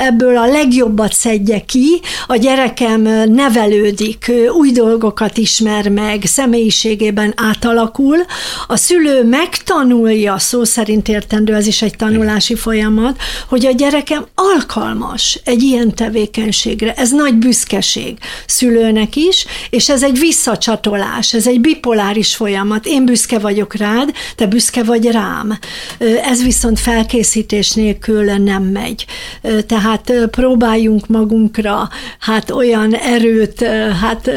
ebből 0.07 0.37
a 0.37 0.45
legjobbat 0.45 1.13
szedje 1.13 1.59
ki, 1.59 1.99
a 2.27 2.35
gyerekem 2.35 3.01
nevelődik, 3.33 4.31
új 4.57 4.71
dolgokat 4.71 5.37
ismer 5.37 5.89
meg, 5.89 6.21
személyiségében 6.25 7.33
átalakul, 7.35 8.17
a 8.67 8.75
szülő 8.75 9.23
megtanulja, 9.23 10.37
szó 10.37 10.63
szerint 10.63 11.07
értendő, 11.07 11.55
ez 11.55 11.67
is 11.67 11.81
egy 11.81 11.95
tanulási 11.95 12.55
folyamat, 12.55 13.21
hogy 13.47 13.65
a 13.65 13.71
gyerekem 13.71 14.25
alkalmas 14.35 15.39
egy 15.43 15.61
ilyen 15.61 15.95
tevékenységre. 15.95 16.93
Ez 16.93 17.11
nagy 17.11 17.33
büszkeség 17.33 18.17
szülőnek 18.45 19.15
is, 19.15 19.45
és 19.69 19.89
ez 19.89 20.03
egy 20.07 20.19
visszacsatolás, 20.19 21.33
ez 21.33 21.47
egy 21.47 21.61
bipoláris 21.61 22.35
folyamat. 22.35 22.85
Én 22.85 23.05
büszke 23.05 23.39
vagyok 23.39 23.75
rád, 23.75 24.11
te 24.35 24.45
büszke 24.45 24.83
vagy 24.83 25.11
rám. 25.11 25.57
Ez 26.23 26.43
viszont 26.43 26.79
felkészítés 26.79 27.71
nélkül 27.71 28.23
nem 28.23 28.63
megy. 28.63 29.05
Tehát 29.41 29.85
hát 29.87 30.13
próbáljunk 30.31 31.07
magunkra 31.07 31.89
hát 32.19 32.51
olyan 32.51 32.93
erőt 32.93 33.63
hát 34.01 34.31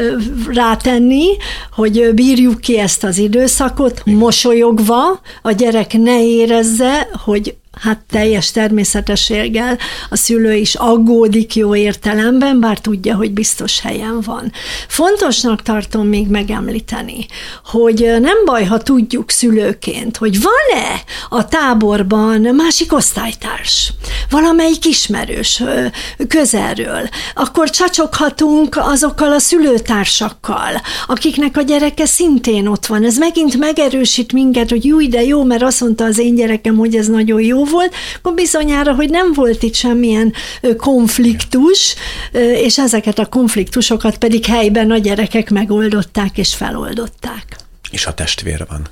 rátenni, 0.47 1.25
hogy 1.71 2.13
bírjuk 2.13 2.59
ki 2.59 2.79
ezt 2.79 3.03
az 3.03 3.17
időszakot, 3.17 4.01
mosolyogva, 4.05 5.21
a 5.41 5.51
gyerek 5.51 5.93
ne 5.93 6.23
érezze, 6.23 7.07
hogy 7.23 7.55
hát 7.81 8.01
teljes 8.09 8.51
természetességgel 8.51 9.77
a 10.09 10.15
szülő 10.15 10.53
is 10.53 10.75
aggódik 10.75 11.55
jó 11.55 11.75
értelemben, 11.75 12.59
bár 12.59 12.79
tudja, 12.79 13.15
hogy 13.15 13.31
biztos 13.31 13.79
helyen 13.79 14.21
van. 14.21 14.51
Fontosnak 14.87 15.61
tartom 15.61 16.07
még 16.07 16.27
megemlíteni, 16.27 17.25
hogy 17.65 18.15
nem 18.21 18.45
baj, 18.45 18.65
ha 18.65 18.77
tudjuk 18.77 19.29
szülőként, 19.29 20.17
hogy 20.17 20.41
van-e 20.41 21.03
a 21.29 21.47
táborban 21.47 22.41
másik 22.41 22.93
osztálytárs, 22.93 23.93
valamelyik 24.29 24.85
ismerős 24.85 25.63
közelről, 26.27 27.09
akkor 27.33 27.69
csacsoghatunk 27.69 28.77
azokkal 28.79 29.31
a 29.31 29.39
szülőtársakkal, 29.39 30.81
akiknek 31.07 31.57
a 31.57 31.61
gyereke 31.61 32.05
szintén 32.05 32.67
ott 32.67 32.85
van. 32.85 33.03
Ez 33.03 33.17
megint 33.17 33.57
megerősít 33.57 34.33
minket, 34.33 34.69
hogy 34.69 34.85
jó, 34.85 35.01
de 35.01 35.23
jó, 35.23 35.43
mert 35.43 35.63
azt 35.63 35.81
mondta 35.81 36.03
az 36.03 36.17
én 36.17 36.35
gyerekem, 36.35 36.75
hogy 36.75 36.95
ez 36.95 37.07
nagyon 37.07 37.41
jó 37.41 37.63
volt, 37.71 37.93
akkor 38.17 38.33
bizonyára, 38.33 38.95
hogy 38.95 39.09
nem 39.09 39.33
volt 39.33 39.63
itt 39.63 39.73
semmilyen 39.73 40.33
konfliktus, 40.77 41.95
és 42.63 42.77
ezeket 42.77 43.19
a 43.19 43.25
konfliktusokat 43.25 44.17
pedig 44.17 44.45
helyben 44.45 44.91
a 44.91 44.97
gyerekek 44.97 45.49
megoldották 45.49 46.37
és 46.37 46.55
feloldották. 46.55 47.55
És 47.91 48.03
ha 48.03 48.13
testvér 48.13 48.65
van, 48.69 48.87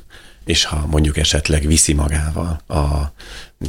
és 0.45 0.63
ha 0.63 0.86
mondjuk 0.89 1.17
esetleg 1.17 1.67
viszi 1.67 1.93
magával, 1.93 2.62
a, 2.67 3.13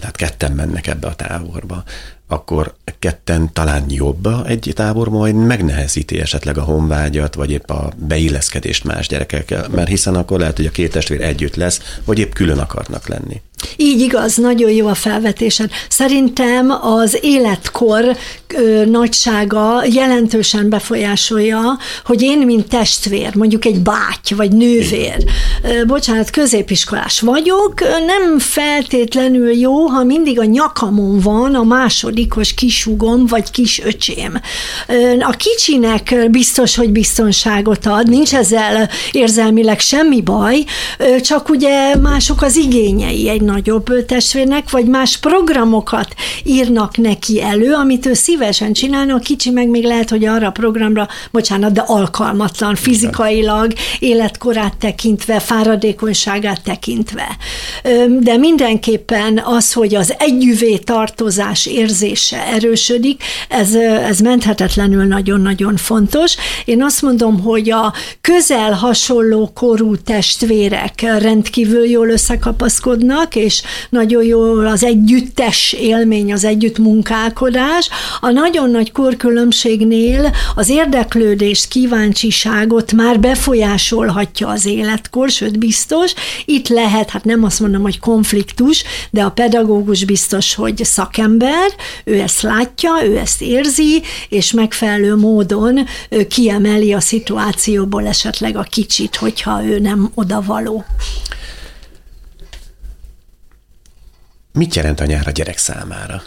tehát 0.01 0.17
ketten 0.17 0.53
mennek 0.53 0.87
ebbe 0.87 1.07
a 1.07 1.15
táborba, 1.15 1.85
akkor 2.27 2.75
ketten 2.99 3.53
talán 3.53 3.85
jobb 3.89 4.29
egy 4.47 4.73
tábor, 4.75 5.09
majd 5.09 5.35
megnehezíti 5.35 6.21
esetleg 6.21 6.59
a 6.59 6.63
honvágyat, 6.63 7.35
vagy 7.35 7.51
épp 7.51 7.71
a 7.71 7.93
beilleszkedést 7.97 8.85
más 8.85 9.09
gyerekekkel, 9.09 9.69
mert 9.69 9.89
hiszen 9.89 10.15
akkor 10.15 10.39
lehet, 10.39 10.57
hogy 10.57 10.67
a 10.67 10.71
két 10.71 10.93
testvér 10.93 11.21
együtt 11.21 11.55
lesz, 11.55 11.99
vagy 12.05 12.19
épp 12.19 12.33
külön 12.33 12.59
akarnak 12.59 13.09
lenni. 13.09 13.41
Így 13.77 14.01
igaz, 14.01 14.37
nagyon 14.37 14.71
jó 14.71 14.87
a 14.87 14.95
felvetésed. 14.95 15.71
Szerintem 15.89 16.71
az 16.71 17.19
életkor 17.21 18.17
ö, 18.49 18.85
nagysága 18.85 19.85
jelentősen 19.93 20.69
befolyásolja, 20.69 21.79
hogy 22.05 22.23
én, 22.23 22.39
mint 22.39 22.69
testvér, 22.69 23.35
mondjuk 23.35 23.65
egy 23.65 23.81
báty 23.81 24.35
vagy 24.37 24.53
nővér, 24.53 25.25
ö, 25.63 25.85
bocsánat, 25.85 26.31
középiskolás 26.31 27.21
vagyok, 27.21 27.81
nem 28.07 28.39
feltétlenül 28.39 29.53
jó, 29.53 29.87
ha 29.87 30.05
mindig 30.05 30.39
a 30.39 30.45
nyakamon 30.45 31.21
van 31.21 31.55
a 31.55 31.63
másodikos 31.63 32.55
kisugom 32.55 33.27
vagy 33.27 33.51
kis 33.51 33.81
öcsém. 33.85 34.41
A 35.21 35.31
kicsinek 35.37 36.31
biztos, 36.31 36.77
hogy 36.77 36.91
biztonságot 36.91 37.87
ad, 37.87 38.09
nincs 38.09 38.35
ezzel 38.35 38.89
érzelmileg 39.13 39.81
semmi 39.81 40.23
baj, 40.23 40.65
csak 41.21 41.49
ugye 41.49 41.97
mások 41.97 42.43
az 42.43 42.57
igényei 42.57 43.29
egy 43.29 43.41
nagyobb 43.53 44.05
testvérnek, 44.07 44.71
vagy 44.71 44.87
más 44.87 45.19
programokat 45.19 46.15
írnak 46.45 46.97
neki 46.97 47.43
elő, 47.43 47.73
amit 47.73 48.07
ő 48.07 48.13
szívesen 48.13 48.73
csinálna, 48.73 49.15
a 49.15 49.19
kicsi 49.19 49.51
meg 49.51 49.69
még 49.69 49.85
lehet, 49.85 50.11
hogy 50.11 50.25
arra 50.25 50.47
a 50.47 50.51
programra, 50.51 51.09
bocsánat, 51.31 51.73
de 51.73 51.81
alkalmatlan 51.87 52.75
fizikailag, 52.75 53.73
életkorát 53.99 54.77
tekintve, 54.77 55.41
fáradékonyságát 55.41 56.63
tekintve. 56.63 57.37
De 58.21 58.37
mindenképpen 58.37 59.43
az, 59.45 59.73
hogy 59.73 59.95
az 59.95 60.15
együvé 60.19 60.77
tartozás 60.77 61.67
érzése 61.67 62.47
erősödik, 62.47 63.23
ez, 63.49 63.75
ez 63.75 64.19
menthetetlenül 64.19 65.05
nagyon-nagyon 65.05 65.77
fontos. 65.77 66.37
Én 66.65 66.83
azt 66.83 67.03
mondom, 67.03 67.41
hogy 67.41 67.71
a 67.71 67.93
közel 68.21 68.73
hasonló 68.73 69.51
korú 69.55 69.97
testvérek 69.97 71.01
rendkívül 71.01 71.85
jól 71.85 72.09
összekapaszkodnak, 72.09 73.35
és 73.41 73.63
nagyon 73.89 74.25
jól 74.25 74.67
az 74.67 74.85
együttes 74.85 75.73
élmény, 75.73 76.33
az 76.33 76.45
együtt 76.45 76.79
munkálkodás. 76.79 77.89
A 78.21 78.31
nagyon 78.31 78.71
nagy 78.71 78.93
korkülönbségnél 78.93 80.35
az 80.55 80.69
érdeklődést, 80.69 81.69
kíváncsiságot 81.69 82.93
már 82.93 83.21
befolyásolhatja 83.21 84.49
az 84.49 84.67
életkor, 84.67 85.31
sőt 85.31 85.59
biztos. 85.59 86.15
Itt 86.45 86.69
lehet, 86.69 87.11
hát 87.11 87.25
nem 87.25 87.45
azt 87.45 87.61
mondom, 87.61 87.83
hogy 87.83 87.99
konfliktus, 87.99 88.85
de 89.11 89.23
a 89.23 89.31
pedagógus 89.31 90.05
biztos, 90.05 90.55
hogy 90.55 90.85
szakember, 90.85 91.71
ő 92.05 92.21
ezt 92.21 92.43
látja, 92.43 92.91
ő 93.05 93.19
ezt 93.19 93.43
érzi, 93.43 94.03
és 94.29 94.53
megfelelő 94.53 95.17
módon 95.17 95.87
kiemeli 96.29 96.93
a 96.93 97.01
szituációból 97.01 98.07
esetleg 98.07 98.57
a 98.57 98.63
kicsit, 98.63 99.17
hogyha 99.17 99.65
ő 99.65 99.79
nem 99.79 100.11
odavaló. 100.15 100.85
Mit 104.53 104.75
jelent 104.75 105.01
a 105.01 105.05
nyár 105.05 105.27
a 105.27 105.31
gyerek 105.31 105.59
számára? 105.59 106.23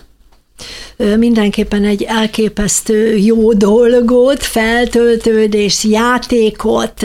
mindenképpen 1.17 1.85
egy 1.85 2.03
elképesztő 2.03 3.17
jó 3.17 3.53
dolgot, 3.53 4.43
feltöltődés, 4.43 5.83
játékot, 5.83 7.01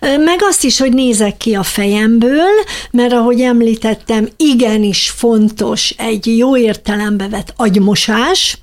meg 0.00 0.38
azt 0.40 0.64
is, 0.64 0.78
hogy 0.78 0.92
nézek 0.92 1.36
ki 1.36 1.54
a 1.54 1.62
fejemből, 1.62 2.50
mert 2.90 3.12
ahogy 3.12 3.40
említettem, 3.40 4.28
igenis 4.36 5.10
fontos 5.10 5.94
egy 5.96 6.38
jó 6.38 6.56
értelembe 6.56 7.28
vett 7.28 7.52
agymosás. 7.56 8.58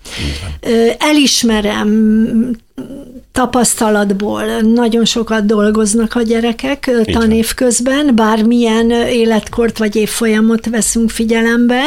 Elismerem 0.98 1.90
tapasztalatból 3.32 4.44
nagyon 4.62 5.06
sokat 5.06 5.46
dolgoznak 5.46 6.16
a 6.16 6.22
gyerekek 6.22 6.92
Így 7.08 7.14
tanév 7.14 7.54
közben, 7.54 8.16
bármilyen 8.16 8.92
életkort 8.92 9.78
vagy 9.78 9.96
évfolyamot 9.96 10.66
veszünk 10.66 11.10
figyelembe. 11.10 11.82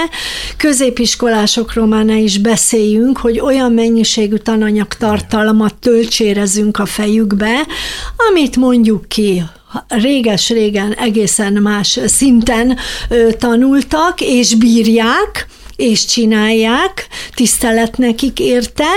Középiskolásokról 0.57 1.87
már 1.87 2.05
ne 2.05 2.19
is 2.19 2.39
beszéljünk, 2.39 3.19
hogy 3.19 3.41
olyan 3.41 3.73
mennyiségű 3.73 4.37
tananyag 4.37 4.95
tartalmat 4.95 5.75
töltsérezünk 5.75 6.79
a 6.79 6.87
fejükbe, 6.87 7.67
amit 8.31 8.57
mondjuk 8.57 9.09
ki 9.09 9.43
réges-régen 9.89 10.93
egészen 10.93 11.53
más 11.53 11.99
szinten 12.07 12.79
tanultak, 13.39 14.21
és 14.21 14.55
bírják, 14.55 15.47
és 15.77 16.05
csinálják, 16.05 17.07
tisztelet 17.35 17.99
nekik 17.99 18.41
érte, 18.41 18.93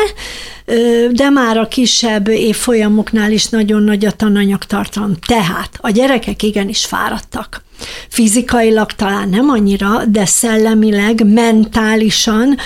de 1.11 1.29
már 1.29 1.57
a 1.57 1.67
kisebb 1.67 2.27
évfolyamoknál 2.27 3.31
is 3.31 3.45
nagyon 3.45 3.83
nagy 3.83 4.05
a 4.05 4.11
tananyagtartalom. 4.11 5.13
Tehát 5.27 5.69
a 5.81 5.89
gyerekek 5.89 6.43
igenis 6.43 6.85
fáradtak. 6.85 7.65
Fizikailag 8.09 8.91
talán 8.91 9.29
nem 9.29 9.49
annyira, 9.49 10.05
de 10.05 10.25
szellemileg, 10.25 11.33
mentálisan 11.33 12.57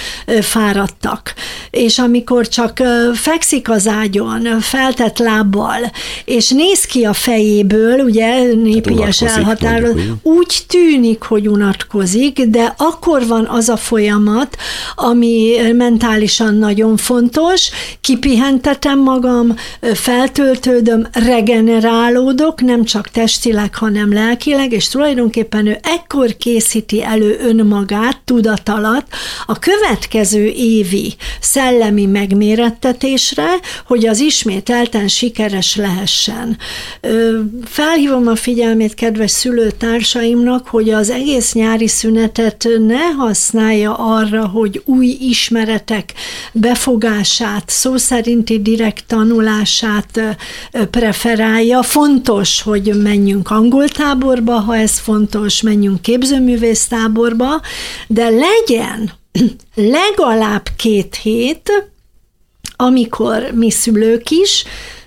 fáradtak. 0.41 1.33
És 1.69 1.99
amikor 1.99 2.47
csak 2.47 2.81
fekszik 3.13 3.69
az 3.69 3.87
ágyon, 3.87 4.59
feltett 4.59 5.17
lábbal, 5.17 5.91
és 6.25 6.49
néz 6.49 6.83
ki 6.83 7.03
a 7.03 7.13
fejéből, 7.13 7.99
ugye 7.99 8.43
népies 8.53 9.19
hát 9.19 9.37
elhatároz, 9.37 9.95
úgy 10.21 10.59
tűnik, 10.67 11.21
hogy 11.21 11.47
unatkozik, 11.47 12.41
de 12.41 12.73
akkor 12.77 13.27
van 13.27 13.45
az 13.45 13.69
a 13.69 13.77
folyamat, 13.77 14.57
ami 14.95 15.55
mentálisan 15.73 16.55
nagyon 16.55 16.97
fontos, 16.97 17.69
kipihentetem 18.01 18.99
magam, 18.99 19.55
feltöltődöm, 19.93 21.07
regenerálódok, 21.11 22.61
nem 22.61 22.83
csak 22.83 23.07
testileg, 23.07 23.75
hanem 23.75 24.13
lelkileg, 24.13 24.71
és 24.71 24.87
tulajdonképpen 24.87 25.67
ő 25.67 25.77
ekkor 25.81 26.37
készíti 26.37 27.03
elő 27.03 27.37
önmagát 27.41 28.19
tudat 28.25 28.69
alatt 28.69 29.07
a 29.45 29.59
következő 29.59 30.45
évi 30.45 31.15
szellemi 31.39 32.05
megmérettetésre, 32.05 33.49
hogy 33.85 34.07
az 34.07 34.19
ismételten 34.19 35.07
sikeres 35.07 35.75
lehessen. 35.75 36.57
Felhívom 37.63 38.27
a 38.27 38.35
figyelmét 38.35 38.93
kedves 38.93 39.31
szülőtársaimnak, 39.31 40.67
hogy 40.67 40.89
az 40.89 41.09
egész 41.09 41.53
nyári 41.53 41.87
szünetet 41.87 42.67
ne 42.87 43.03
használja 43.17 43.93
arra, 43.93 44.47
hogy 44.47 44.81
új 44.85 45.17
ismeretek 45.19 46.13
befogását, 46.51 47.69
szó 47.81 47.97
szerinti 47.97 48.61
direkt 48.61 49.03
tanulását 49.07 50.37
preferálja. 50.91 51.83
Fontos, 51.83 52.61
hogy 52.61 53.01
menjünk 53.01 53.49
angol 53.49 53.87
táborba, 53.87 54.53
ha 54.53 54.75
ez 54.75 54.99
fontos, 54.99 55.61
menjünk 55.61 56.01
képzőművésztáborba, 56.01 57.61
de 58.07 58.29
legyen 58.29 59.11
legalább 59.75 60.67
két 60.75 61.15
hét, 61.15 61.89
amikor 62.75 63.51
mi 63.53 63.71
szülők 63.71 64.29
is 64.29 64.63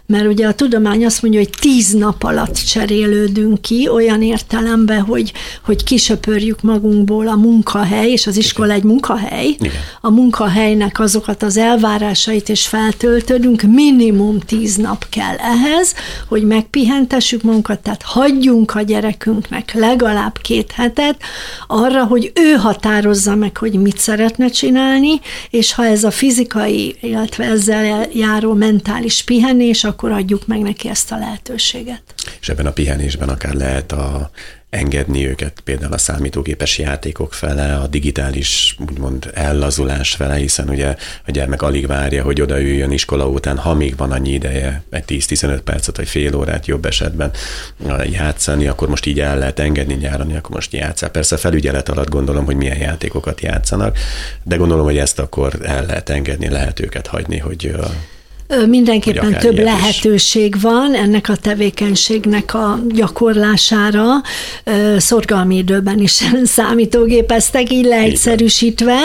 mert 0.06 0.26
ugye 0.26 0.46
a 0.46 0.54
tudomány 0.54 1.04
azt 1.04 1.22
mondja, 1.22 1.40
hogy 1.40 1.50
tíz 1.60 1.92
nap 1.92 2.22
alatt 2.22 2.54
cserélődünk 2.54 3.60
ki, 3.60 3.88
olyan 3.88 4.22
értelemben, 4.22 5.00
hogy, 5.00 5.32
hogy 5.64 5.84
kisöpörjük 5.84 6.62
magunkból 6.62 7.28
a 7.28 7.34
munkahely, 7.34 8.10
és 8.10 8.26
az 8.26 8.36
iskola 8.36 8.72
egy 8.72 8.82
munkahely, 8.82 9.46
Igen. 9.46 9.72
a 10.00 10.10
munkahelynek 10.10 11.00
azokat 11.00 11.42
az 11.42 11.56
elvárásait 11.56 12.48
és 12.48 12.66
feltöltődünk, 12.66 13.62
minimum 13.62 14.40
tíz 14.40 14.76
nap 14.76 15.08
kell 15.08 15.36
ehhez, 15.36 15.94
hogy 16.28 16.42
megpihentessük 16.42 17.42
magunkat, 17.42 17.78
tehát 17.80 18.02
hagyjunk 18.02 18.74
a 18.74 18.80
gyerekünknek 18.80 19.74
legalább 19.74 20.38
két 20.38 20.72
hetet 20.72 21.16
arra, 21.66 22.04
hogy 22.04 22.32
ő 22.34 22.52
határozza 22.52 23.34
meg, 23.34 23.56
hogy 23.56 23.72
mit 23.72 23.98
szeretne 23.98 24.48
csinálni, 24.48 25.20
és 25.50 25.72
ha 25.72 25.84
ez 25.84 26.04
a 26.04 26.10
fizikai, 26.10 26.96
illetve 27.00 27.44
ezzel 27.44 28.06
járó 28.12 28.52
mentális 28.52 29.22
pihenés, 29.22 29.84
akkor 29.94 30.11
adjuk 30.11 30.46
meg 30.46 30.61
neki 30.61 30.88
ezt 30.88 31.12
a 31.12 31.18
lehetőséget. 31.18 32.02
És 32.40 32.48
ebben 32.48 32.66
a 32.66 32.72
pihenésben 32.72 33.28
akár 33.28 33.54
lehet 33.54 33.92
a 33.92 34.30
engedni 34.70 35.26
őket 35.26 35.61
például 35.64 35.92
a 35.92 35.98
számítógépes 35.98 36.78
játékok 36.78 37.35
fele, 37.35 37.76
a 37.76 37.87
digitális 37.87 38.76
úgymond 38.88 39.30
ellazulás 39.35 40.14
fele, 40.14 40.35
hiszen 40.35 40.68
ugye 40.68 40.96
a 41.26 41.30
gyermek 41.30 41.62
alig 41.62 41.87
várja, 41.87 42.22
hogy 42.22 42.40
odaüljön 42.40 42.90
iskola 42.90 43.28
után, 43.28 43.59
ha 43.59 43.74
még 43.74 43.96
van 43.96 44.12
annyi 44.12 44.33
ideje, 44.33 44.83
egy 44.90 45.04
10-15 45.07 45.61
percet 45.64 45.96
vagy 45.96 46.09
fél 46.09 46.37
órát 46.37 46.66
jobb 46.66 46.85
esetben 46.85 47.30
játszani, 48.11 48.66
akkor 48.66 48.88
most 48.88 49.07
így 49.07 49.20
el 49.20 49.38
lehet 49.38 49.59
engedni 49.59 49.94
nyáron, 49.94 50.30
akkor 50.30 50.54
most 50.54 50.72
játszál. 50.72 51.11
Persze 51.11 51.37
felügyelet 51.37 51.88
alatt 51.88 52.09
gondolom, 52.09 52.44
hogy 52.44 52.57
milyen 52.57 52.78
játékokat 52.78 53.40
játszanak, 53.40 53.98
de 54.42 54.57
gondolom, 54.57 54.85
hogy 54.85 54.98
ezt 54.98 55.18
akkor 55.18 55.59
el 55.62 55.87
lehet 55.87 56.09
engedni, 56.09 56.48
lehet 56.48 56.80
őket 56.80 57.07
hagyni, 57.07 57.38
hogy 57.38 57.74
Mindenképpen 58.68 59.38
több 59.38 59.59
lehetőség 59.59 60.54
is. 60.54 60.62
van 60.62 60.94
ennek 60.94 61.28
a 61.28 61.37
tevékenységnek 61.37 62.54
a 62.54 62.80
gyakorlására. 62.88 64.04
Szorgalmi 64.96 65.57
időben 65.57 66.00
is 66.00 66.22
számítógépeztek, 66.44 67.72
így 67.72 67.85
leegyszerűsítve. 67.85 68.98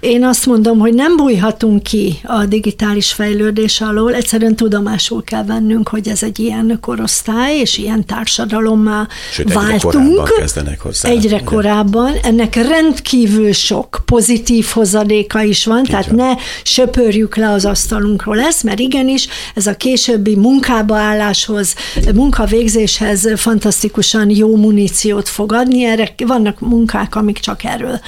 Én 0.00 0.24
azt 0.24 0.46
mondom, 0.46 0.78
hogy 0.78 0.94
nem 0.94 1.16
bújhatunk 1.16 1.82
ki 1.82 2.18
a 2.22 2.44
digitális 2.44 3.12
fejlődés 3.12 3.80
alól, 3.80 4.14
egyszerűen 4.14 4.56
tudomásul 4.56 5.24
kell 5.24 5.44
vennünk, 5.44 5.88
hogy 5.88 6.08
ez 6.08 6.22
egy 6.22 6.38
ilyen 6.38 6.78
korosztály, 6.80 7.58
és 7.58 7.78
ilyen 7.78 8.06
társadalommá 8.06 9.08
Sőt, 9.32 9.52
váltunk. 9.52 10.18
Egyre 10.18 10.38
kezdenek 10.38 10.80
hozzá. 10.80 11.08
Egyre 11.08 11.34
Igen. 11.34 11.44
korábban. 11.44 12.12
Ennek 12.22 12.54
rendkívül 12.54 13.52
sok 13.52 14.02
pozitív 14.04 14.66
hozadéka 14.72 15.42
is 15.42 15.64
van, 15.64 15.78
Így 15.78 15.84
tehát 15.90 16.06
van. 16.06 16.16
ne 16.16 16.34
söpörjük 16.62 17.36
le 17.36 17.50
az 17.50 17.64
asztalunkról 17.64 18.40
ezt, 18.40 18.62
mert 18.62 18.80
igenis, 18.84 19.28
ez 19.54 19.66
a 19.66 19.76
későbbi 19.76 20.36
munkába 20.36 20.96
álláshoz, 20.96 21.74
munkavégzéshez 22.14 23.28
fantasztikusan 23.36 24.30
jó 24.30 24.56
muníciót 24.56 25.28
fog 25.28 25.52
adni, 25.52 25.84
erre 25.84 26.14
vannak 26.26 26.60
munkák, 26.60 27.14
amik 27.14 27.38
csak 27.38 27.64
erről 27.64 28.00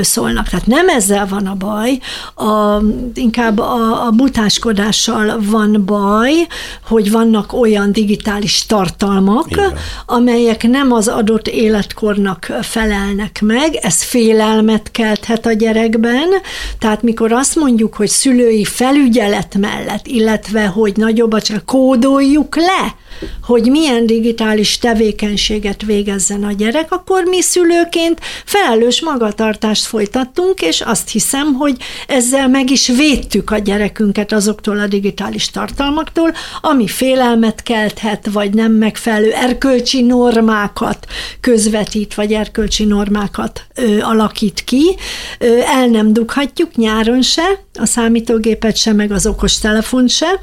szólnak. 0.00 0.48
Tehát 0.48 0.66
nem 0.66 0.88
ezzel 0.88 1.26
van 1.26 1.46
a 1.46 1.54
baj, 1.54 1.98
a, 2.34 2.82
inkább 3.14 3.58
a, 3.58 4.06
a 4.06 4.10
butáskodással 4.10 5.40
van 5.50 5.82
baj, 5.86 6.32
hogy 6.86 7.10
vannak 7.10 7.52
olyan 7.52 7.92
digitális 7.92 8.66
tartalmak, 8.66 9.50
Igen. 9.50 9.72
amelyek 10.06 10.62
nem 10.62 10.92
az 10.92 11.08
adott 11.08 11.48
életkornak 11.48 12.52
felelnek 12.62 13.40
meg, 13.40 13.74
ez 13.74 14.02
félelmet 14.02 14.90
kelthet 14.90 15.46
a 15.46 15.52
gyerekben, 15.52 16.28
tehát 16.78 17.02
mikor 17.02 17.32
azt 17.32 17.56
mondjuk, 17.56 17.94
hogy 17.94 18.08
szülői 18.08 18.64
felügyelet 18.64 19.56
mellett, 19.58 20.06
illetve 20.24 20.66
hogy 20.66 20.96
nagyobb, 20.96 21.40
csak 21.40 21.64
kódoljuk 21.64 22.56
le, 22.56 22.94
hogy 23.42 23.70
milyen 23.70 24.06
digitális 24.06 24.78
tevékenységet 24.78 25.82
végezzen 25.82 26.44
a 26.44 26.52
gyerek, 26.52 26.92
akkor 26.92 27.24
mi 27.24 27.40
szülőként 27.40 28.20
felelős 28.44 29.02
magatartást 29.02 29.84
folytattunk, 29.84 30.60
és 30.60 30.80
azt 30.80 31.10
hiszem, 31.10 31.54
hogy 31.54 31.76
ezzel 32.06 32.48
meg 32.48 32.70
is 32.70 32.86
védtük 32.86 33.50
a 33.50 33.58
gyerekünket 33.58 34.32
azoktól 34.32 34.78
a 34.78 34.86
digitális 34.86 35.50
tartalmaktól, 35.50 36.34
ami 36.60 36.86
félelmet 36.86 37.62
kelthet, 37.62 38.28
vagy 38.32 38.54
nem 38.54 38.72
megfelelő 38.72 39.32
erkölcsi 39.32 40.02
normákat 40.02 41.06
közvetít, 41.40 42.14
vagy 42.14 42.32
erkölcsi 42.32 42.84
normákat 42.84 43.62
ö, 43.74 44.00
alakít 44.00 44.64
ki. 44.64 44.96
Ö, 45.38 45.58
el 45.58 45.86
nem 45.86 46.12
dughatjuk 46.12 46.76
nyáron 46.76 47.22
se, 47.22 47.63
a 47.78 47.86
számítógépet 47.86 48.76
se, 48.76 48.92
meg 48.92 49.12
az 49.12 49.26
okostelefont 49.26 50.10
se, 50.10 50.40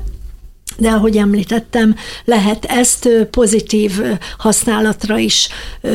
de 0.77 0.89
ahogy 0.89 1.17
említettem, 1.17 1.95
lehet 2.25 2.65
ezt 2.65 3.09
pozitív 3.31 4.01
használatra 4.37 5.17
is 5.17 5.49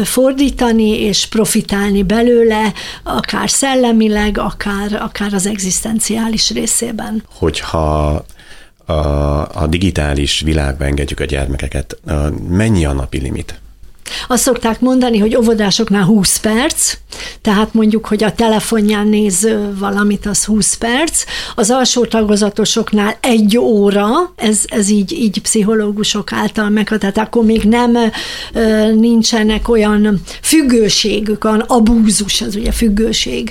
fordítani, 0.05 1.01
és 1.01 1.27
profitálni 1.27 2.03
belőle, 2.03 2.73
akár 3.03 3.51
szellemileg, 3.51 4.39
akár, 4.39 4.93
akár 4.93 5.35
az 5.35 5.47
egzisztenciális 5.47 6.51
részében. 6.51 7.23
Hogyha 7.35 8.25
a, 8.85 8.93
a 9.63 9.67
digitális 9.69 10.41
világba 10.41 10.85
engedjük 10.85 11.21
a 11.21 11.25
gyermekeket, 11.25 11.97
mennyi 12.49 12.85
a 12.85 12.93
napi 12.93 13.19
limit? 13.19 13.61
Azt 14.29 14.43
szokták 14.43 14.81
mondani, 14.81 15.19
hogy 15.19 15.37
óvodásoknál 15.37 16.05
20 16.05 16.39
perc, 16.39 16.97
tehát 17.41 17.75
mondjuk, 17.75 18.07
hogy 18.07 18.25
a 18.25 18.33
telefonján 18.33 19.07
néz 19.07 19.49
valamit, 19.79 20.27
az 20.27 20.45
20 20.45 20.75
perc, 20.75 21.25
az 21.55 21.71
alsó 21.71 22.05
tagozatosoknál 22.05 23.17
egy 23.21 23.59
óra, 23.59 24.07
ez, 24.37 24.61
ez 24.67 24.89
így, 24.89 25.13
így 25.13 25.41
pszichológusok 25.41 26.33
által 26.33 26.69
meg, 26.69 26.89
tehát 26.89 27.19
akkor 27.19 27.45
még 27.45 27.63
nem 27.63 27.99
nincsenek 28.95 29.69
olyan 29.69 30.21
függőségük, 30.43 31.45
olyan 31.45 31.65
abúzus, 31.67 32.41
az 32.41 32.57
ugye 32.57 32.73
függőség 32.73 33.51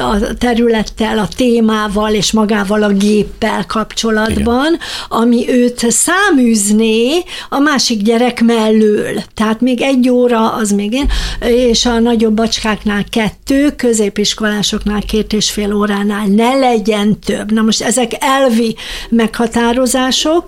a 0.00 0.34
területtel, 0.38 1.18
a 1.18 1.28
témával 1.36 2.12
és 2.12 2.32
magával 2.32 2.82
a 2.82 2.92
géppel 2.92 3.64
kapcsolatban, 3.66 4.66
Igen. 4.66 4.78
ami 5.08 5.48
őt 5.48 5.90
száműzné 5.90 7.22
a 7.48 7.58
másik 7.58 8.02
gyerek 8.02 8.42
mellől. 8.42 9.22
Tehát 9.34 9.60
még 9.60 9.80
egy 9.88 10.08
óra, 10.08 10.52
az 10.52 10.70
még 10.70 10.92
én, 10.92 11.08
és 11.48 11.86
a 11.86 11.98
nagyobb 11.98 12.34
bacskáknál 12.34 13.04
kettő, 13.10 13.70
középiskolásoknál 13.76 15.02
két 15.02 15.32
és 15.32 15.50
fél 15.50 15.74
óránál 15.74 16.26
ne 16.26 16.54
legyen 16.54 17.20
több. 17.20 17.52
Na 17.52 17.62
most 17.62 17.82
ezek 17.82 18.12
elvi 18.18 18.76
meghatározások, 19.10 20.44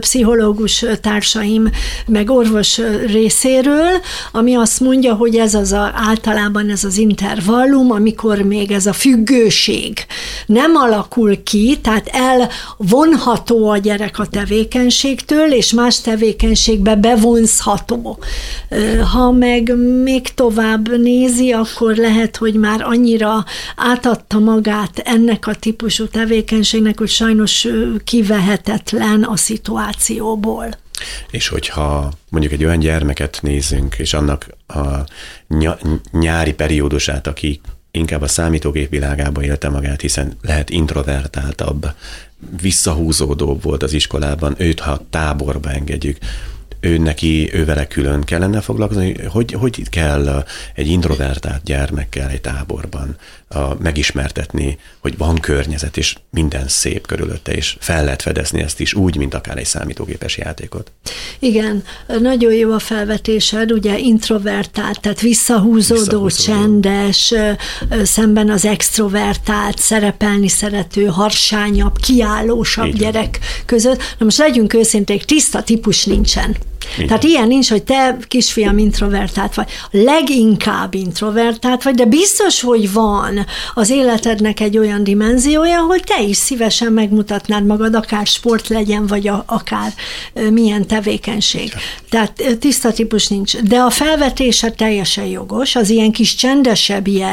pszichológus 0.00 0.84
társaim, 1.00 1.70
meg 2.06 2.30
orvos 2.30 2.80
részéről, 3.06 3.90
ami 4.32 4.54
azt 4.54 4.80
mondja, 4.80 5.14
hogy 5.14 5.36
ez 5.36 5.54
az 5.54 5.72
a, 5.72 5.92
általában 5.94 6.70
ez 6.70 6.84
az 6.84 6.96
intervallum, 6.96 7.90
amikor 7.90 8.38
még 8.38 8.70
ez 8.70 8.86
a 8.86 8.92
függőség 8.92 10.06
nem 10.46 10.74
alakul 10.74 11.42
ki, 11.42 11.78
tehát 11.82 12.10
elvonható 12.12 13.68
a 13.68 13.76
gyerek 13.76 14.18
a 14.18 14.26
tevékenységtől, 14.26 15.52
és 15.52 15.72
más 15.72 16.00
tevékenységbe 16.00 16.94
bevonzható. 16.94 18.18
Ha 19.12 19.30
meg 19.30 19.76
még 20.02 20.34
tovább 20.34 20.98
nézi, 20.98 21.52
akkor 21.52 21.96
lehet, 21.96 22.36
hogy 22.36 22.54
már 22.54 22.82
annyira 22.82 23.44
átadta 23.76 24.38
magát 24.38 24.98
ennek 24.98 25.46
a 25.46 25.54
típusú 25.54 26.06
tevékenységnek, 26.06 26.98
hogy 26.98 27.08
sajnos 27.08 27.66
kivehetetlen 28.04 29.22
a 29.22 29.36
szituációból. 29.36 30.68
És 31.30 31.48
hogyha 31.48 32.12
mondjuk 32.28 32.52
egy 32.52 32.64
olyan 32.64 32.78
gyermeket 32.78 33.38
nézünk, 33.42 33.94
és 33.98 34.14
annak 34.14 34.46
a 34.66 34.88
nyári 36.12 36.52
periódusát, 36.52 37.26
aki 37.26 37.60
inkább 37.90 38.22
a 38.22 38.28
számítógép 38.28 38.90
világába 38.90 39.42
élte 39.42 39.68
magát, 39.68 40.00
hiszen 40.00 40.36
lehet 40.42 40.70
introvertáltabb, 40.70 41.86
visszahúzódóbb 42.62 43.62
volt 43.62 43.82
az 43.82 43.92
iskolában, 43.92 44.54
őt 44.58 44.80
ha 44.80 45.00
táborba 45.10 45.70
engedjük, 45.70 46.18
ő 46.80 46.98
neki, 46.98 47.50
ővele 47.52 47.86
külön 47.86 48.20
kellene 48.20 48.60
foglalkozni, 48.60 49.24
hogy, 49.24 49.52
hogy 49.52 49.88
kell 49.88 50.44
egy 50.74 50.86
introvertált 50.86 51.62
gyermekkel 51.62 52.28
egy 52.28 52.40
táborban 52.40 53.16
a, 53.54 53.74
megismertetni, 53.78 54.78
hogy 54.98 55.18
van 55.18 55.38
környezet, 55.38 55.96
és 55.96 56.16
minden 56.30 56.68
szép 56.68 57.06
körülötte, 57.06 57.52
és 57.52 57.76
fel 57.80 58.04
lehet 58.04 58.22
fedezni 58.22 58.62
ezt 58.62 58.80
is 58.80 58.94
úgy, 58.94 59.16
mint 59.16 59.34
akár 59.34 59.58
egy 59.58 59.64
számítógépes 59.64 60.36
játékot. 60.36 60.92
Igen, 61.38 61.84
nagyon 62.20 62.52
jó 62.52 62.72
a 62.72 62.78
felvetésed, 62.78 63.72
ugye 63.72 63.98
introvertált, 63.98 65.00
tehát 65.00 65.20
visszahúzódó, 65.20 66.00
visszahúzódó. 66.00 66.60
csendes, 66.60 67.34
szemben 68.02 68.50
az 68.50 68.64
extrovertált, 68.64 69.78
szerepelni 69.78 70.48
szerető, 70.48 71.04
harsányabb, 71.04 71.98
kiállósabb 71.98 72.86
Igen. 72.86 72.98
gyerek 72.98 73.38
között. 73.66 73.98
Na 74.18 74.24
most 74.24 74.38
legyünk 74.38 74.74
őszinték, 74.74 75.24
tiszta 75.24 75.62
típus 75.62 76.04
nincsen. 76.04 76.56
Igen. 76.94 77.06
Tehát 77.06 77.24
ilyen 77.24 77.46
nincs, 77.46 77.70
hogy 77.70 77.82
te 77.82 78.16
kisfiam 78.28 78.78
introvertált 78.78 79.54
vagy. 79.54 79.68
Leginkább 79.90 80.94
introvertált 80.94 81.82
vagy, 81.82 81.94
de 81.94 82.04
biztos, 82.04 82.60
hogy 82.60 82.92
van 82.92 83.46
az 83.74 83.90
életednek 83.90 84.60
egy 84.60 84.78
olyan 84.78 85.04
dimenziója, 85.04 85.80
hogy 85.80 86.02
te 86.04 86.22
is 86.22 86.36
szívesen 86.36 86.92
megmutatnád 86.92 87.66
magad, 87.66 87.94
akár 87.94 88.26
sport 88.26 88.68
legyen, 88.68 89.06
vagy 89.06 89.28
a, 89.28 89.44
akár 89.46 89.92
milyen 90.50 90.86
tevékenység. 90.86 91.68
Ja. 91.72 91.78
Tehát 92.08 92.58
tiszta 92.58 92.92
típus 92.92 93.28
nincs. 93.28 93.56
De 93.56 93.78
a 93.78 93.90
felvetése 93.90 94.70
teljesen 94.70 95.24
jogos, 95.24 95.76
az 95.76 95.90
ilyen 95.90 96.12
kis 96.12 96.34
csendesebbje, 96.34 97.32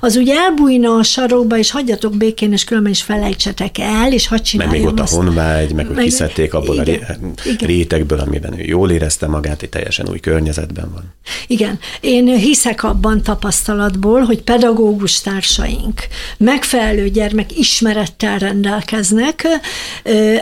az 0.00 0.16
úgy 0.16 0.28
elbújna 0.28 0.94
a 0.94 1.02
sarokba, 1.02 1.58
és 1.58 1.70
hagyjatok 1.70 2.16
békén, 2.16 2.52
és 2.52 2.64
különben 2.64 2.92
is 2.92 3.02
felejtsetek 3.02 3.78
el, 3.78 4.12
és 4.12 4.26
hadd 4.26 4.42
csináljam 4.42 4.74
Meg 4.74 4.84
még 4.84 4.92
ott 4.92 5.00
a 5.00 5.16
honvágy, 5.16 5.72
meg, 5.72 5.86
meg 5.86 5.94
hogy 5.94 6.04
kiszedték 6.04 6.54
abból 6.54 6.76
igen, 6.76 7.34
a 7.44 7.64
rétegből, 7.64 8.18
amiben 8.18 8.58
ő 8.58 8.62
jól 8.62 8.87
érezte 8.90 9.26
magát, 9.26 9.62
egy 9.62 9.68
teljesen 9.68 10.08
új 10.08 10.20
környezetben 10.20 10.90
van. 10.92 11.14
Igen, 11.46 11.78
én 12.00 12.36
hiszek 12.36 12.82
abban 12.82 13.22
tapasztalatból, 13.22 14.20
hogy 14.20 14.42
pedagógus 14.42 15.20
társaink 15.20 16.00
megfelelő 16.38 17.08
gyermek 17.08 17.58
ismerettel 17.58 18.38
rendelkeznek, 18.38 19.46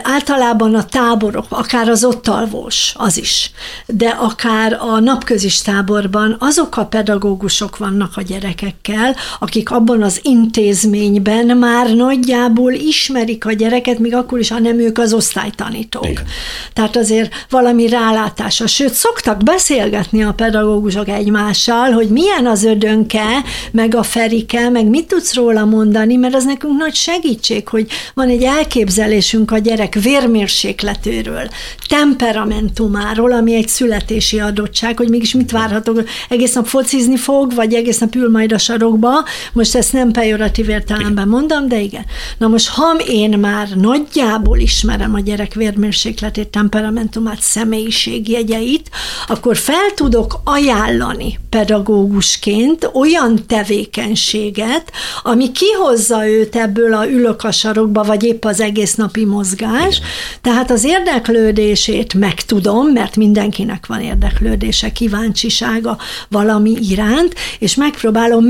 általában 0.03 0.75
a 0.75 0.85
táborok, 0.85 1.45
akár 1.49 1.89
az 1.89 2.03
ott 2.03 2.27
alvós, 2.27 2.93
az 2.97 3.17
is, 3.17 3.51
de 3.85 4.09
akár 4.09 4.73
a 4.73 4.99
napközis 4.99 5.61
táborban 5.61 6.35
azok 6.39 6.77
a 6.77 6.85
pedagógusok 6.85 7.77
vannak 7.77 8.11
a 8.15 8.21
gyerekekkel, 8.21 9.15
akik 9.39 9.71
abban 9.71 10.03
az 10.03 10.19
intézményben 10.23 11.57
már 11.57 11.95
nagyjából 11.95 12.71
ismerik 12.73 13.45
a 13.45 13.51
gyereket, 13.51 13.99
még 13.99 14.15
akkor 14.15 14.39
is, 14.39 14.49
ha 14.49 14.59
nem 14.59 14.79
ők 14.79 14.97
az 14.97 15.13
osztálytanítók. 15.13 16.09
Igen. 16.09 16.25
Tehát 16.73 16.97
azért 16.97 17.33
valami 17.49 17.87
rálátása. 18.37 18.67
Sőt, 18.67 18.93
szoktak 18.93 19.43
beszélgetni 19.43 20.23
a 20.23 20.33
pedagógusok 20.33 21.09
egymással, 21.09 21.91
hogy 21.91 22.07
milyen 22.07 22.45
az 22.45 22.63
ödönke, 22.63 23.25
meg 23.71 23.95
a 23.95 24.03
ferike, 24.03 24.69
meg 24.69 24.85
mit 24.85 25.07
tudsz 25.07 25.33
róla 25.33 25.65
mondani, 25.65 26.15
mert 26.15 26.35
az 26.35 26.45
nekünk 26.45 26.77
nagy 26.77 26.95
segítség, 26.95 27.67
hogy 27.67 27.87
van 28.13 28.27
egy 28.29 28.43
elképzelésünk 28.43 29.51
a 29.51 29.57
gyerek 29.57 29.93
vérmérsékletéről, 29.93 31.47
temperamentumáról, 31.87 33.31
ami 33.31 33.55
egy 33.55 33.67
születési 33.67 34.39
adottság, 34.39 34.97
hogy 34.97 35.09
mégis 35.09 35.33
mit 35.33 35.51
várhatok, 35.51 36.03
egész 36.29 36.53
nap 36.53 36.65
focizni 36.65 37.17
fog, 37.17 37.53
vagy 37.53 37.73
egész 37.73 37.97
nap 37.97 38.15
ül 38.15 38.29
majd 38.29 38.51
a 38.51 38.57
sarokba, 38.57 39.25
most 39.53 39.75
ezt 39.75 39.93
nem 39.93 40.11
pejoratív 40.11 40.69
értelemben 40.69 41.27
mondom, 41.27 41.67
de 41.67 41.79
igen. 41.79 42.05
Na 42.37 42.47
most, 42.47 42.69
ha 42.69 42.95
én 43.07 43.39
már 43.39 43.67
nagyjából 43.75 44.57
ismerem 44.57 45.13
a 45.13 45.19
gyerek 45.19 45.53
vérmérsékletét, 45.53 46.47
temperamentumát, 46.47 47.41
személyiségét, 47.41 48.26
segítségjegyeit, 48.27 48.89
akkor 49.27 49.57
fel 49.57 49.91
tudok 49.95 50.39
ajánlani 50.43 51.39
pedagógusként 51.49 52.89
olyan 52.93 53.39
tevékenységet, 53.47 54.91
ami 55.23 55.51
kihozza 55.51 56.27
őt 56.27 56.55
ebből 56.55 56.93
a 56.93 57.07
ülök 57.07 57.43
a 57.43 57.51
sarokba, 57.51 58.03
vagy 58.03 58.23
épp 58.23 58.45
az 58.45 58.59
egész 58.59 58.95
napi 58.95 59.25
mozgás. 59.25 60.01
Tehát 60.41 60.71
az 60.71 60.83
érdeklődését 60.83 62.13
megtudom, 62.13 62.87
mert 62.87 63.15
mindenkinek 63.15 63.85
van 63.85 64.01
érdeklődése, 64.01 64.91
kíváncsisága 64.91 65.97
valami 66.29 66.77
iránt, 66.89 67.35
és 67.59 67.75
megpróbálom 67.75 68.43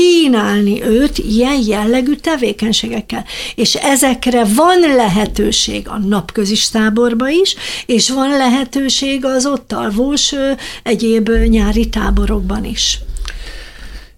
megkínálni 0.00 0.82
őt 0.82 1.18
ilyen 1.18 1.62
jellegű 1.66 2.14
tevékenységekkel. 2.14 3.24
És 3.54 3.74
ezekre 3.74 4.44
van 4.44 4.78
lehetőség 4.96 5.88
a 5.88 5.98
napközis 5.98 6.68
táborba 6.68 7.28
is, 7.28 7.54
és 7.86 8.10
van 8.10 8.28
lehetőség 8.36 9.24
az 9.24 9.46
ott 9.46 9.72
alvós 9.72 10.34
egyéb 10.82 11.28
nyári 11.28 11.88
táborokban 11.88 12.64
is. 12.64 12.98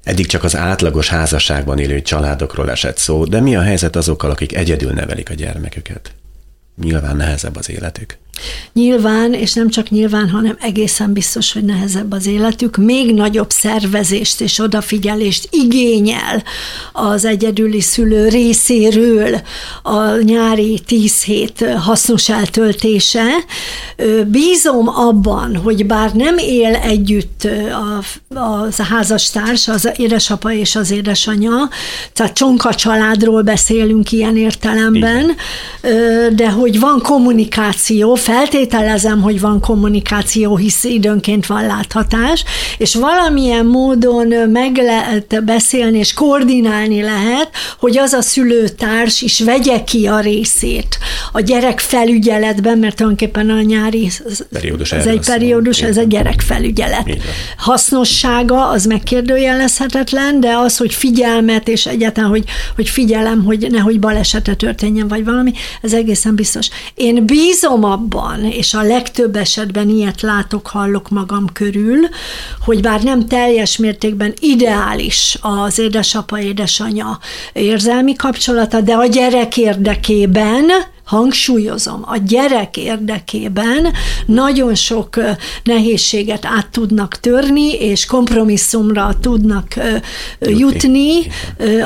Eddig 0.04 0.26
csak 0.26 0.44
az 0.44 0.56
átlagos 0.56 1.08
házasságban 1.08 1.78
élő 1.78 2.02
családokról 2.02 2.70
esett 2.70 2.98
szó, 2.98 3.24
de 3.24 3.40
mi 3.40 3.56
a 3.56 3.62
helyzet 3.62 3.96
azokkal, 3.96 4.30
akik 4.30 4.54
egyedül 4.54 4.92
nevelik 4.92 5.30
a 5.30 5.34
gyermeküket? 5.34 6.12
Nyilván 6.82 7.16
nehezebb 7.16 7.56
az 7.56 7.70
életük. 7.70 8.18
Nyilván, 8.72 9.32
és 9.32 9.52
nem 9.52 9.68
csak 9.68 9.90
nyilván, 9.90 10.30
hanem 10.30 10.56
egészen 10.60 11.12
biztos, 11.12 11.52
hogy 11.52 11.64
nehezebb 11.64 12.12
az 12.12 12.26
életük, 12.26 12.76
még 12.76 13.14
nagyobb 13.14 13.50
szervezést 13.50 14.40
és 14.40 14.58
odafigyelést 14.58 15.48
igényel 15.50 16.42
az 16.92 17.24
egyedüli 17.24 17.80
szülő 17.80 18.28
részéről 18.28 19.40
a 19.82 20.16
nyári 20.16 20.80
tíz 20.86 21.22
hét 21.22 21.64
hasznos 21.78 22.28
eltöltése. 22.28 23.26
Bízom 24.26 24.88
abban, 24.88 25.56
hogy 25.56 25.86
bár 25.86 26.12
nem 26.12 26.38
él 26.38 26.74
együtt 26.74 27.48
a, 27.70 28.04
a 28.78 28.82
házastárs, 28.82 29.68
az 29.68 29.90
édesapa 29.96 30.52
és 30.52 30.76
az 30.76 30.90
édesanyja, 30.90 31.68
tehát 32.12 32.32
csonka 32.32 32.74
családról 32.74 33.42
beszélünk 33.42 34.12
ilyen 34.12 34.36
értelemben, 34.36 35.36
de 36.32 36.50
hogy 36.50 36.80
van 36.80 37.00
kommunikáció, 37.02 38.14
feltételezem, 38.22 39.22
hogy 39.22 39.40
van 39.40 39.60
kommunikáció, 39.60 40.56
hisz 40.56 40.84
időnként 40.84 41.46
van 41.46 41.66
láthatás, 41.66 42.44
és 42.78 42.94
valamilyen 42.94 43.66
módon 43.66 44.50
meg 44.50 44.76
lehet 44.76 45.44
beszélni 45.44 45.98
és 45.98 46.12
koordinálni 46.12 47.02
lehet, 47.02 47.50
hogy 47.78 47.98
az 47.98 48.12
a 48.12 48.22
szülőtárs 48.22 49.22
is 49.22 49.40
vegye 49.40 49.84
ki 49.84 50.06
a 50.06 50.20
részét 50.20 50.98
a 51.32 51.40
gyerek 51.40 51.80
felügyeletben, 51.80 52.78
mert 52.78 52.96
tulajdonképpen 52.96 53.50
a 53.50 53.60
nyári 53.60 54.10
periódus 54.50 54.92
ez 54.92 55.06
egy 55.06 55.20
periódus, 55.26 55.82
ez 55.82 55.96
a 55.96 56.02
gyerek 56.02 56.40
felügyelet. 56.40 57.16
Hasznossága 57.56 58.68
az 58.68 58.84
megkérdőjelezhetetlen, 58.84 60.40
de 60.40 60.56
az, 60.56 60.76
hogy 60.76 60.94
figyelmet, 60.94 61.68
és 61.68 61.86
egyáltalán, 61.86 62.30
hogy, 62.30 62.44
hogy 62.74 62.88
figyelem, 62.88 63.44
hogy 63.44 63.66
nehogy 63.70 63.98
balesete 64.00 64.54
történjen, 64.54 65.08
vagy 65.08 65.24
valami, 65.24 65.52
ez 65.82 65.92
egészen 65.92 66.34
biztos. 66.34 66.68
Én 66.94 67.26
bízom 67.26 67.84
abban, 68.12 68.44
és 68.44 68.74
a 68.74 68.82
legtöbb 68.82 69.36
esetben 69.36 69.88
ilyet 69.88 70.20
látok, 70.20 70.66
hallok 70.66 71.08
magam 71.08 71.46
körül, 71.52 71.98
hogy 72.64 72.80
bár 72.80 73.02
nem 73.02 73.26
teljes 73.26 73.76
mértékben 73.76 74.34
ideális 74.40 75.38
az 75.40 75.78
édesapa, 75.78 76.40
édesanya 76.40 77.18
érzelmi 77.52 78.14
kapcsolata, 78.14 78.80
de 78.80 78.92
a 78.92 79.06
gyerek 79.06 79.56
érdekében 79.56 80.64
hangsúlyozom, 81.04 82.02
a 82.06 82.16
gyerek 82.16 82.76
érdekében 82.76 83.92
nagyon 84.26 84.74
sok 84.74 85.20
nehézséget 85.64 86.44
át 86.44 86.68
tudnak 86.70 87.14
törni, 87.20 87.72
és 87.72 88.06
kompromisszumra 88.06 89.16
tudnak 89.20 89.74
jutni 90.40 91.12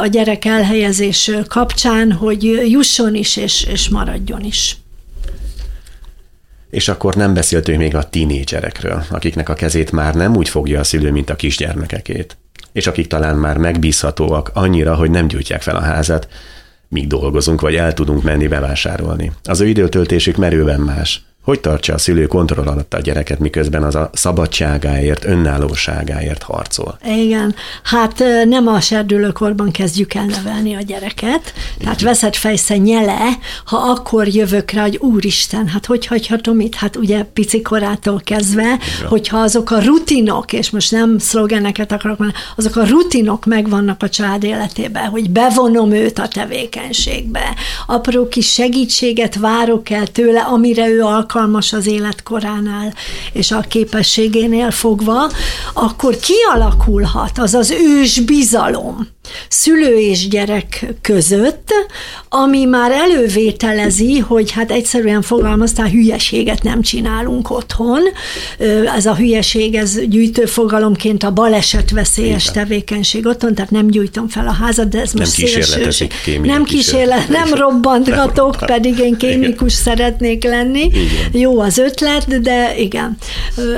a 0.01 0.07
gyerek 0.07 0.45
elhelyezés 0.45 1.31
kapcsán, 1.49 2.13
hogy 2.13 2.43
jusson 2.71 3.15
is 3.15 3.37
és, 3.37 3.67
és 3.73 3.89
maradjon 3.89 4.45
is. 4.45 4.77
És 6.77 6.89
akkor 6.89 7.15
nem 7.15 7.35
beszéltünk 7.35 7.79
még 7.79 7.95
a 7.95 8.09
tinédzserekről, 8.09 9.03
akiknek 9.11 9.49
a 9.49 9.55
kezét 9.55 9.93
már 9.93 10.15
nem 10.15 10.37
úgy 10.37 10.49
fogja 10.49 10.81
a 10.81 10.85
szülő, 10.85 11.11
mint 11.11 11.31
a 11.31 11.37
kisgyermekekét, 11.37 12.37
és 12.73 12.87
akik 12.87 13.07
talán 13.07 13.37
már 13.37 13.57
megbízhatóak 13.57 14.51
annyira, 14.55 14.95
hogy 14.95 15.11
nem 15.11 15.27
gyújtják 15.27 15.63
fel 15.63 15.77
a 15.77 15.81
házat, 15.81 16.29
míg 16.89 17.07
dolgozunk, 17.07 17.61
vagy 17.61 17.75
el 17.75 17.95
tudunk 17.95 18.23
menni 18.23 18.47
bevásárolni. 18.47 19.33
Az 19.45 19.61
ő 19.61 19.67
időtöltésük 19.67 20.37
merőben 20.37 20.81
más. 20.81 21.26
Hogy 21.47 21.61
tartsa 21.61 21.95
a 21.95 21.99
szülő 21.99 22.27
kontroll 22.27 22.67
alatt 22.67 22.95
a 22.95 23.01
gyereket, 23.01 23.39
miközben 23.39 23.83
az 23.83 23.95
a 23.95 24.11
szabadságáért, 24.13 25.25
önállóságáért 25.25 26.43
harcol? 26.43 26.99
Igen, 27.05 27.55
hát 27.83 28.23
nem 28.45 28.67
a 28.67 28.81
serdülőkorban 28.81 29.71
kezdjük 29.71 30.15
el 30.15 30.25
nevelni 30.25 30.75
a 30.75 30.81
gyereket, 30.81 31.53
tehát 31.79 32.01
veszed 32.01 32.35
fejsze 32.35 32.77
nyele, 32.77 33.39
ha 33.65 33.77
akkor 33.77 34.29
jövök 34.29 34.71
rá, 34.71 34.83
hogy 34.83 34.97
úristen, 34.97 35.69
hát 35.69 35.87
hogy 35.87 36.07
hagyhatom 36.07 36.61
itt, 36.61 36.75
hát 36.75 36.97
ugye 36.97 37.23
pici 37.23 37.63
korától 37.63 38.21
kezdve, 38.25 38.63
Igen. 38.63 39.09
hogyha 39.09 39.39
azok 39.39 39.71
a 39.71 39.83
rutinok, 39.83 40.53
és 40.53 40.71
most 40.71 40.91
nem 40.91 41.19
szlogeneket 41.19 41.93
akarok 41.93 42.19
mondani, 42.19 42.43
azok 42.57 42.77
a 42.77 42.87
rutinok 42.87 43.45
megvannak 43.45 44.03
a 44.03 44.09
család 44.09 44.45
életében, 44.45 45.09
hogy 45.09 45.31
bevonom 45.31 45.93
őt 45.93 46.19
a 46.19 46.29
tevékenységbe, 46.29 47.55
apró 47.87 48.29
kis 48.29 48.53
segítséget 48.53 49.35
várok 49.35 49.91
el 49.91 50.07
tőle, 50.07 50.41
amire 50.41 50.89
ő 50.89 51.01
alkalmas, 51.03 51.35
alkalmas 51.37 51.73
az 51.73 51.87
életkoránál 51.87 52.95
és 53.33 53.51
a 53.51 53.61
képességénél 53.61 54.71
fogva, 54.71 55.31
akkor 55.75 56.17
kialakulhat 56.17 57.39
az 57.39 57.55
az 57.55 57.71
ős 57.71 58.21
bizalom 58.21 59.09
szülő 59.49 59.99
és 59.99 60.29
gyerek 60.29 60.87
között, 61.03 61.73
ami 62.29 62.65
már 62.65 62.91
elővételezi, 62.91 64.19
hogy 64.19 64.51
hát 64.51 64.71
egyszerűen 64.71 65.23
fogalmaztál, 65.23 65.89
hülyeséget 65.89 66.63
nem 66.63 66.83
csinálunk 66.83 67.51
otthon. 67.51 68.01
Ez 68.97 69.07
a 69.07 69.15
hülyeség, 69.15 69.75
ez 69.75 70.01
gyűjtőfogalomként 70.07 71.23
a 71.23 71.31
baleset 71.31 71.91
veszélyes 71.91 72.43
Igen. 72.43 72.55
tevékenység 72.55 73.27
otthon, 73.27 73.55
tehát 73.55 73.71
nem 73.71 73.87
gyújtom 73.87 74.29
fel 74.29 74.47
a 74.47 74.53
házat, 74.53 74.89
de 74.89 75.01
ez 75.01 75.13
nem 75.13 75.23
most 75.23 75.37
kísérletezik 75.37 76.15
Nem 76.43 76.65
kísérlet, 76.65 77.29
nem 77.29 77.55
robbantgatok, 77.55 78.57
pedig 78.67 78.99
én 78.99 79.17
kémikus 79.17 79.73
Igen. 79.73 79.83
szeretnék 79.85 80.45
lenni. 80.45 80.81
Igen 80.81 81.45
jó 81.47 81.61
az 81.61 81.79
ötlet, 81.79 82.41
de 82.41 82.79
igen, 82.79 83.17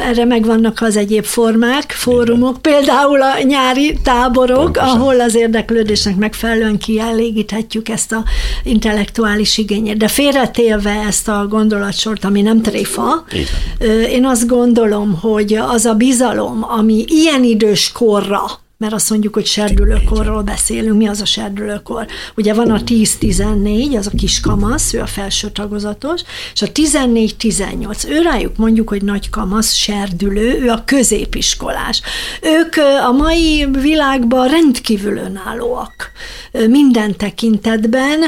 erre 0.08 0.24
megvannak 0.24 0.80
az 0.80 0.96
egyéb 0.96 1.24
formák, 1.24 1.92
fórumok, 1.92 2.56
igen. 2.62 2.78
például 2.78 3.22
a 3.22 3.42
nyári 3.42 3.98
táborok, 4.02 4.62
Pontosan. 4.62 4.88
ahol 4.88 5.20
az 5.20 5.34
érdeklődésnek 5.38 6.16
megfelelően 6.16 6.78
kielégíthetjük 6.78 7.88
ezt 7.88 8.12
a 8.12 8.24
intellektuális 8.62 9.58
igényét. 9.58 9.96
De 9.96 10.08
félretélve 10.08 10.90
ezt 10.90 11.28
a 11.28 11.46
gondolatsort, 11.48 12.24
ami 12.24 12.42
nem 12.42 12.62
tréfa, 12.62 13.24
én 14.10 14.24
azt 14.24 14.46
gondolom, 14.46 15.18
hogy 15.20 15.54
az 15.54 15.84
a 15.84 15.94
bizalom, 15.94 16.64
ami 16.68 17.04
ilyen 17.06 17.44
idős 17.44 17.92
korra 17.92 18.66
mert 18.78 18.92
azt 18.92 19.10
mondjuk, 19.10 19.34
hogy 19.34 19.46
serdülőkorról 19.46 20.42
beszélünk. 20.42 20.96
Mi 20.96 21.08
az 21.08 21.20
a 21.20 21.24
serdülőkor? 21.24 22.06
Ugye 22.36 22.54
van 22.54 22.70
a 22.70 22.80
10-14, 22.80 23.96
az 23.98 24.06
a 24.06 24.16
kis 24.16 24.40
kamasz, 24.40 24.94
ő 24.94 25.00
a 25.00 25.06
felső 25.06 25.50
tagozatos, 25.50 26.20
és 26.54 26.62
a 26.62 26.66
14-18, 26.66 28.08
ő 28.08 28.22
rájuk 28.22 28.56
mondjuk, 28.56 28.88
hogy 28.88 29.02
nagy 29.02 29.30
kamasz, 29.30 29.74
serdülő, 29.74 30.60
ő 30.60 30.68
a 30.68 30.82
középiskolás. 30.84 32.02
Ők 32.42 32.74
a 33.06 33.12
mai 33.12 33.68
világban 33.80 34.48
rendkívül 34.48 35.16
önállóak. 35.16 36.10
Minden 36.68 37.16
tekintetben 37.16 38.20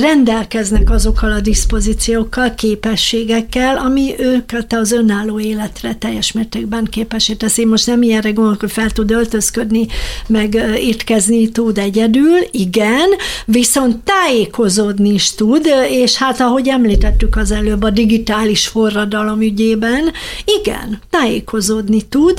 rendelkeznek 0.00 0.90
azokkal 0.90 1.32
a 1.32 1.40
diszpozíciókkal, 1.40 2.54
képességekkel, 2.54 3.76
ami 3.76 4.14
őket 4.18 4.72
az 4.72 4.92
önálló 4.92 5.40
életre 5.40 5.94
teljes 5.94 6.32
mértékben 6.32 6.84
képesé 6.84 7.34
teszi. 7.34 7.64
Most 7.64 7.86
nem 7.86 8.02
ilyenre 8.02 8.30
gondolok, 8.30 8.60
hogy 8.60 8.72
fel 8.72 8.90
tud 8.90 9.10
öltözködni, 9.10 9.56
öltözködni, 9.58 9.86
meg 10.26 10.54
étkezni 10.78 11.48
tud 11.48 11.78
egyedül, 11.78 12.38
igen, 12.50 13.08
viszont 13.44 13.96
tájékozódni 14.04 15.12
is 15.12 15.34
tud, 15.34 15.68
és 15.90 16.16
hát 16.16 16.40
ahogy 16.40 16.68
említettük 16.68 17.36
az 17.36 17.50
előbb 17.50 17.82
a 17.82 17.90
digitális 17.90 18.66
forradalom 18.66 19.40
ügyében, 19.40 20.12
igen, 20.60 21.00
tájékozódni 21.10 22.02
tud 22.02 22.38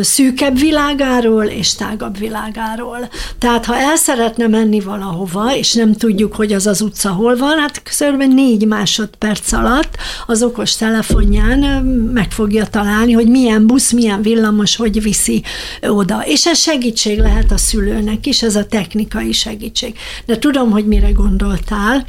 szűkebb 0.00 0.58
világáról 0.58 1.44
és 1.44 1.74
tágabb 1.74 2.18
világáról. 2.18 3.08
Tehát 3.38 3.64
ha 3.64 3.76
el 3.76 3.96
szeretne 3.96 4.46
menni 4.46 4.80
valahova, 4.80 5.56
és 5.56 5.72
nem 5.72 5.92
tudjuk, 5.92 6.34
hogy 6.34 6.52
az 6.52 6.66
az 6.66 6.80
utca 6.80 7.10
hol 7.10 7.36
van, 7.36 7.58
hát 7.58 7.82
körülbelül 7.98 8.34
négy 8.34 8.66
másodperc 8.66 9.52
alatt 9.52 9.96
az 10.26 10.42
okos 10.42 10.76
telefonján 10.76 11.84
meg 12.12 12.30
fogja 12.30 12.66
találni, 12.66 13.12
hogy 13.12 13.28
milyen 13.28 13.66
busz, 13.66 13.92
milyen 13.92 14.22
villamos, 14.22 14.76
hogy 14.76 15.02
viszi 15.02 15.42
oda 15.82 16.21
és 16.24 16.46
ez 16.46 16.58
segítség 16.58 17.18
lehet 17.18 17.50
a 17.50 17.56
szülőnek 17.56 18.26
is, 18.26 18.42
ez 18.42 18.56
a 18.56 18.66
technikai 18.66 19.32
segítség. 19.32 19.96
De 20.26 20.38
tudom, 20.38 20.70
hogy 20.70 20.86
mire 20.86 21.10
gondoltál, 21.10 22.06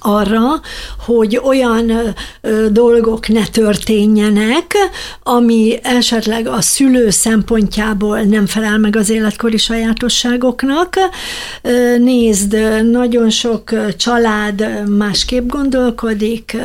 arra, 0.00 0.60
hogy 1.06 1.40
olyan 1.44 1.92
dolgok 2.70 3.28
ne 3.28 3.46
történjenek, 3.46 4.74
ami 5.22 5.78
esetleg 5.82 6.46
a 6.46 6.60
szülő 6.60 7.10
szempontjából 7.10 8.20
nem 8.20 8.46
felel 8.46 8.78
meg 8.78 8.96
az 8.96 9.10
életkori 9.10 9.56
sajátosságoknak. 9.56 10.94
Nézd, 11.98 12.56
nagyon 12.90 13.30
sok 13.30 13.96
család 13.96 14.88
másképp 14.88 15.48
gondolkodik, 15.48 16.56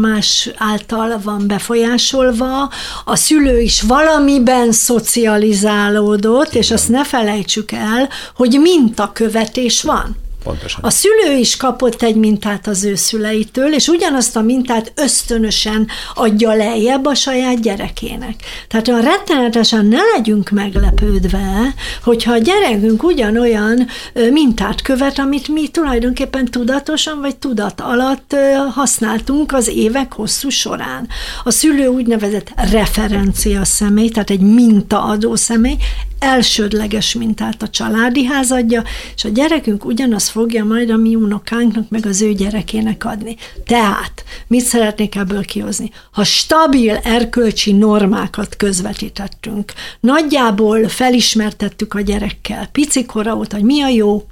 más 0.00 0.50
által 0.56 1.20
van 1.24 1.46
befolyásolva, 1.46 2.70
a 3.04 3.16
szülő 3.16 3.60
is 3.60 3.82
valamiben 3.82 4.72
szocializálódott, 4.72 6.54
és 6.54 6.70
azt 6.70 6.88
ne 6.88 7.04
felejtsük 7.04 7.72
el, 7.72 8.08
hogy 8.34 8.58
mintakövetés 8.60 9.82
van. 9.82 10.16
Pontosan. 10.44 10.84
A 10.84 10.90
szülő 10.90 11.36
is 11.36 11.56
kapott 11.56 12.02
egy 12.02 12.16
mintát 12.16 12.66
az 12.66 12.84
ő 12.84 12.94
szüleitől, 12.94 13.74
és 13.74 13.88
ugyanazt 13.88 14.36
a 14.36 14.40
mintát 14.40 14.92
ösztönösen 14.94 15.88
adja 16.14 16.52
lejjebb 16.54 17.06
a 17.06 17.14
saját 17.14 17.60
gyerekének. 17.60 18.34
Tehát 18.68 18.88
olyan 18.88 19.02
rettenetesen 19.02 19.86
ne 19.86 19.98
legyünk 20.16 20.50
meglepődve, 20.50 21.74
hogyha 22.02 22.32
a 22.32 22.38
gyerekünk 22.38 23.02
ugyanolyan 23.02 23.86
mintát 24.30 24.82
követ, 24.82 25.18
amit 25.18 25.48
mi 25.48 25.68
tulajdonképpen 25.68 26.44
tudatosan 26.44 27.20
vagy 27.20 27.36
tudat 27.36 27.80
alatt 27.80 28.36
használtunk 28.74 29.52
az 29.52 29.68
évek 29.68 30.12
hosszú 30.12 30.48
során. 30.48 31.08
A 31.44 31.50
szülő 31.50 31.86
úgynevezett 31.86 32.52
referencia 32.70 33.64
személy, 33.64 34.08
tehát 34.08 34.30
egy 34.30 34.40
mintaadó 34.40 35.34
személy, 35.34 35.76
elsődleges 36.24 37.14
mintát 37.14 37.62
a 37.62 37.68
családi 37.68 38.24
ház 38.24 38.50
adja, 38.50 38.82
és 39.14 39.24
a 39.24 39.28
gyerekünk 39.28 39.84
ugyanazt 39.84 40.28
fogja 40.28 40.64
majd 40.64 40.90
a 40.90 40.96
mi 40.96 41.14
unokánknak, 41.14 41.88
meg 41.88 42.06
az 42.06 42.22
ő 42.22 42.32
gyerekének 42.32 43.04
adni. 43.04 43.36
Tehát, 43.66 44.24
mit 44.46 44.64
szeretnék 44.64 45.16
ebből 45.16 45.44
kihozni? 45.44 45.90
Ha 46.12 46.24
stabil 46.24 46.96
erkölcsi 46.96 47.72
normákat 47.72 48.56
közvetítettünk, 48.56 49.72
nagyjából 50.00 50.88
felismertettük 50.88 51.94
a 51.94 52.00
gyerekkel, 52.00 52.68
picikora 52.72 53.34
óta, 53.34 53.56
hogy 53.56 53.64
mi 53.64 53.82
a 53.82 53.88
jó, 53.88 54.26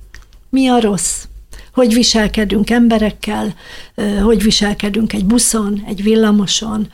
mi 0.51 0.69
a 0.69 0.81
rossz, 0.81 1.25
hogy 1.73 1.95
viselkedünk 1.95 2.71
emberekkel, 2.71 3.55
hogy 4.23 4.43
viselkedünk 4.43 5.13
egy 5.13 5.25
buszon, 5.25 5.85
egy 5.87 6.03
villamoson, 6.03 6.89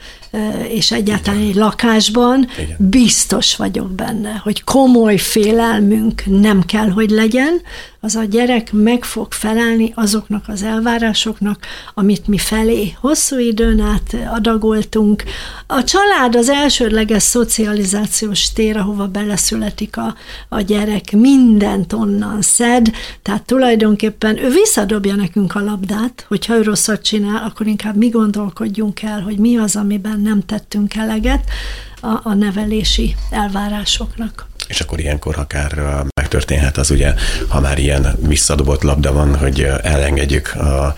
és 0.69 0.93
egyáltalán 0.93 1.41
egy 1.41 1.55
lakásban, 1.55 2.49
Igen. 2.59 2.77
biztos 2.79 3.57
vagyok 3.57 3.91
benne, 3.91 4.41
hogy 4.43 4.65
komoly 4.65 5.17
félelmünk 5.17 6.23
nem 6.27 6.63
kell, 6.63 6.89
hogy 6.89 7.11
legyen, 7.11 7.61
az 8.01 8.17
a 8.17 8.25
gyerek 8.25 8.73
meg 8.73 9.05
fog 9.05 9.33
felelni 9.33 9.93
azoknak 9.95 10.45
az 10.49 10.63
elvárásoknak, 10.63 11.67
amit 11.95 12.27
mi 12.27 12.39
felé 12.39 12.95
hosszú 13.01 13.39
időn 13.39 13.81
át 13.81 14.17
adagoltunk. 14.35 15.23
A 15.67 15.85
család 15.85 16.35
az 16.35 16.49
elsődleges 16.49 17.23
szocializációs 17.23 18.53
tér, 18.53 18.77
ahova 18.77 19.07
beleszületik 19.07 19.97
a, 19.97 20.15
a 20.49 20.61
gyerek, 20.61 21.13
mindent 21.13 21.93
onnan 21.93 22.43
szed, 22.43 22.91
tehát 23.23 23.47
tulajdonképpen 23.47 24.39
ő 24.39 24.51
visszadobja 24.51 25.15
nekünk 25.15 25.55
a 25.55 25.65
labdát, 25.65 26.25
hogyha 26.29 26.57
ő 26.57 26.63
rosszat 26.63 27.03
csinál, 27.03 27.45
akkor 27.45 27.67
inkább 27.67 27.97
mi 27.97 28.09
gondolkodjunk 28.09 29.03
el, 29.03 29.21
hogy 29.21 29.39
mi 29.39 29.57
az, 29.57 29.77
amiben 29.77 30.18
nem 30.23 30.41
tettünk 30.41 30.95
eleget 30.95 31.51
a, 32.01 32.21
a 32.23 32.35
nevelési 32.35 33.15
elvárásoknak. 33.31 34.47
És 34.69 34.81
akkor 34.81 35.01
ilyenkor 35.01 35.39
akár 35.39 36.05
megtörténhet 36.21 36.77
az 36.77 36.91
ugye, 36.91 37.15
ha 37.49 37.61
már 37.61 37.79
ilyen 37.79 38.17
visszadobott 38.27 38.83
labda 38.83 39.13
van, 39.13 39.37
hogy 39.37 39.69
elengedjük 39.83 40.53
a, 40.55 40.61
a, 40.61 40.95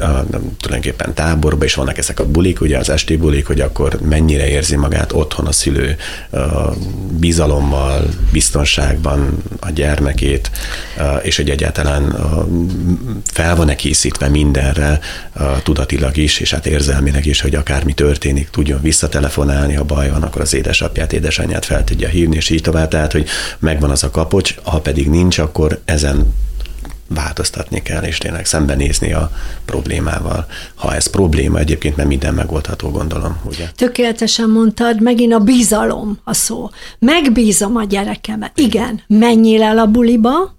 a 0.00 0.24
tulajdonképpen 0.58 1.14
táborba, 1.14 1.64
és 1.64 1.74
vannak 1.74 1.98
ezek 1.98 2.20
a 2.20 2.26
bulik, 2.26 2.60
ugye 2.60 2.78
az 2.78 2.90
esti 2.90 3.16
bulik, 3.16 3.46
hogy 3.46 3.60
akkor 3.60 3.98
mennyire 4.00 4.48
érzi 4.48 4.76
magát 4.76 5.12
otthon 5.12 5.46
a 5.46 5.52
szülő 5.52 5.96
bizalommal, 7.18 8.08
biztonságban 8.32 9.42
a 9.60 9.70
gyermekét, 9.70 10.50
és 11.22 11.36
hogy 11.36 11.50
egyáltalán 11.50 12.16
fel 13.24 13.56
van-e 13.56 13.74
készítve 13.74 14.28
mindenre 14.28 15.00
tudatilag 15.62 16.16
is, 16.16 16.38
és 16.38 16.50
hát 16.50 16.66
érzelmileg 16.66 17.26
is, 17.26 17.40
hogy 17.40 17.54
akármi 17.54 17.92
történik, 17.92 18.50
tudjon 18.50 18.80
visszatelefonálni, 18.80 19.74
ha 19.74 19.84
baj 19.84 20.10
van, 20.10 20.22
akkor 20.22 20.40
az 20.40 20.54
édesapját, 20.54 21.12
édesanyját 21.12 21.64
fel 21.64 21.84
tudja 21.84 22.08
hívni, 22.08 22.36
és 22.36 22.50
így 22.50 22.62
tovább. 22.62 22.98
Tehát, 23.00 23.14
hogy 23.14 23.28
megvan 23.58 23.90
az 23.90 24.04
a 24.04 24.10
kapocs, 24.10 24.54
ha 24.62 24.80
pedig 24.80 25.08
nincs, 25.08 25.38
akkor 25.38 25.80
ezen 25.84 26.34
változtatni 27.08 27.82
kell, 27.82 28.02
és 28.02 28.18
tényleg 28.18 28.46
szembenézni 28.46 29.12
a 29.12 29.30
problémával. 29.64 30.46
Ha 30.74 30.94
ez 30.94 31.06
probléma 31.06 31.58
egyébként, 31.58 31.96
mert 31.96 32.08
minden 32.08 32.34
megoldható, 32.34 32.90
gondolom, 32.90 33.40
ugye? 33.44 33.70
Tökéletesen 33.76 34.48
mondtad, 34.48 35.02
megint 35.02 35.32
a 35.32 35.38
bizalom 35.38 36.18
a 36.24 36.34
szó. 36.34 36.70
Megbízom 36.98 37.76
a 37.76 37.84
gyerekembe. 37.84 38.52
Igen, 38.54 39.02
menjél 39.06 39.62
el 39.62 39.78
a 39.78 39.86
buliba, 39.86 40.54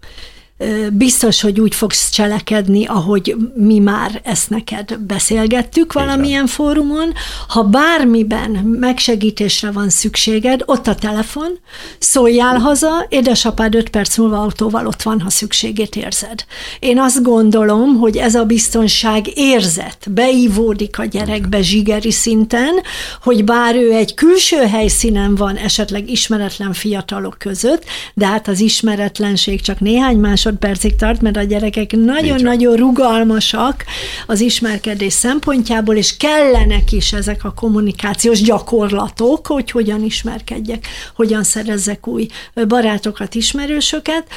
biztos, 0.92 1.42
hogy 1.42 1.60
úgy 1.60 1.76
fogsz 1.76 2.10
cselekedni, 2.10 2.86
ahogy 2.86 3.36
mi 3.56 3.80
már 3.80 4.22
ezt 4.24 4.50
neked 4.50 4.98
beszélgettük 5.00 5.94
valamilyen 5.94 6.48
fórumon. 6.48 7.14
Ha 7.48 7.64
bármiben 7.64 8.52
megsegítésre 8.80 9.72
van 9.72 9.90
szükséged, 9.90 10.62
ott 10.66 10.88
a 10.88 10.96
telefon, 10.96 11.60
szóljál 12.00 12.58
haza, 12.58 13.06
édesapád 13.10 13.76
öt 13.76 13.90
perc 13.90 14.18
múlva 14.18 14.40
autóval 14.40 14.88
ott 14.88 15.02
van, 15.02 15.22
ha 15.22 15.30
szükségét 15.30 15.96
érzed. 15.96 16.46
Én 16.80 17.00
azt 17.00 17.24
gondolom, 17.24 17.98
hogy 17.98 18.18
ez 18.18 18.36
a 18.36 18.46
biztonság 18.46 19.38
érzet 19.38 20.08
beívódik 20.10 21.00
a 21.00 21.06
gyerekbe 21.06 21.62
zsigeri 21.62 22.12
szinten, 22.12 22.74
hogy 23.22 23.44
bár 23.44 23.76
ő 23.76 23.92
egy 23.92 24.14
külső 24.14 24.58
helyszínen 24.58 25.36
van, 25.36 25.56
esetleg 25.56 26.10
ismeretlen 26.10 26.74
fiatalok 26.74 27.36
között, 27.38 27.84
de 28.14 28.26
hát 28.26 28.48
az 28.48 28.60
ismeretlenség 28.60 29.62
csak 29.62 29.80
néhány 29.80 30.18
másod 30.18 30.51
másodpercig 30.52 30.96
tart, 30.96 31.22
mert 31.22 31.38
a 31.38 31.44
gyerekek 31.44 31.92
nagyon-nagyon 31.92 32.76
rugalmasak 32.76 33.86
az 34.28 34.40
ismerkedés 34.40 35.14
szempontjából, 35.14 35.96
és 35.96 36.18
kellenek 36.18 36.92
is 36.92 37.14
ezek 37.14 37.44
a 37.44 37.54
kommunikációs 37.54 38.42
gyakorlatok, 38.42 39.48
hogy 39.48 39.72
hogyan 39.72 40.04
ismerkedjek, 40.04 40.88
hogyan 41.16 41.44
szerezzek 41.44 42.08
új 42.08 42.28
barátokat, 42.68 43.36
ismerősöket. 43.36 44.28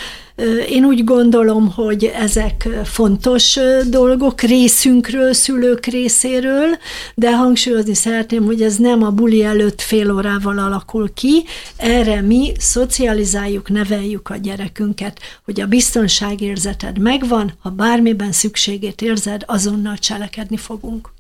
Én 0.69 0.85
úgy 0.85 1.05
gondolom, 1.05 1.73
hogy 1.73 2.05
ezek 2.05 2.69
fontos 2.85 3.59
dolgok 3.89 4.41
részünkről, 4.41 5.33
szülők 5.33 5.87
részéről, 5.87 6.79
de 7.15 7.37
hangsúlyozni 7.37 7.95
szeretném, 7.95 8.45
hogy 8.45 8.63
ez 8.63 8.77
nem 8.77 9.03
a 9.03 9.11
buli 9.11 9.45
előtt 9.45 9.81
fél 9.81 10.13
órával 10.13 10.59
alakul 10.59 11.13
ki, 11.13 11.45
erre 11.77 12.21
mi 12.21 12.53
szocializáljuk, 12.59 13.69
neveljük 13.69 14.29
a 14.29 14.37
gyerekünket, 14.37 15.19
hogy 15.45 15.61
a 15.61 15.67
biztonságérzeted 15.67 16.99
megvan, 16.99 17.53
ha 17.63 17.71
bármiben 17.71 18.33
szükségét 18.33 19.03
érzed, 19.03 19.43
azonnal 19.47 19.99
cselekedni 19.99 20.57
fogunk. 20.57 21.14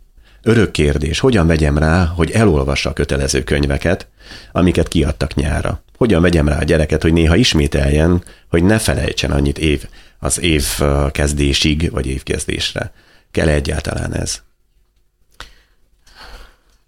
Örök 0.46 0.70
kérdés, 0.70 1.18
hogyan 1.18 1.46
vegyem 1.46 1.78
rá, 1.78 2.04
hogy 2.04 2.30
elolvassa 2.30 2.90
a 2.90 2.92
kötelező 2.92 3.44
könyveket, 3.44 4.08
amiket 4.52 4.88
kiadtak 4.88 5.34
nyára? 5.34 5.82
Hogyan 5.96 6.22
vegyem 6.22 6.48
rá 6.48 6.58
a 6.58 6.64
gyereket, 6.64 7.02
hogy 7.02 7.12
néha 7.12 7.36
ismételjen, 7.36 8.24
hogy 8.48 8.64
ne 8.64 8.78
felejtsen 8.78 9.30
annyit 9.30 9.58
év, 9.58 9.88
az 10.18 10.40
év 10.40 10.66
kezdésig, 11.12 11.90
vagy 11.90 12.06
évkezdésre? 12.06 12.92
Kell 13.30 13.48
egyáltalán 13.48 14.14
ez? 14.14 14.42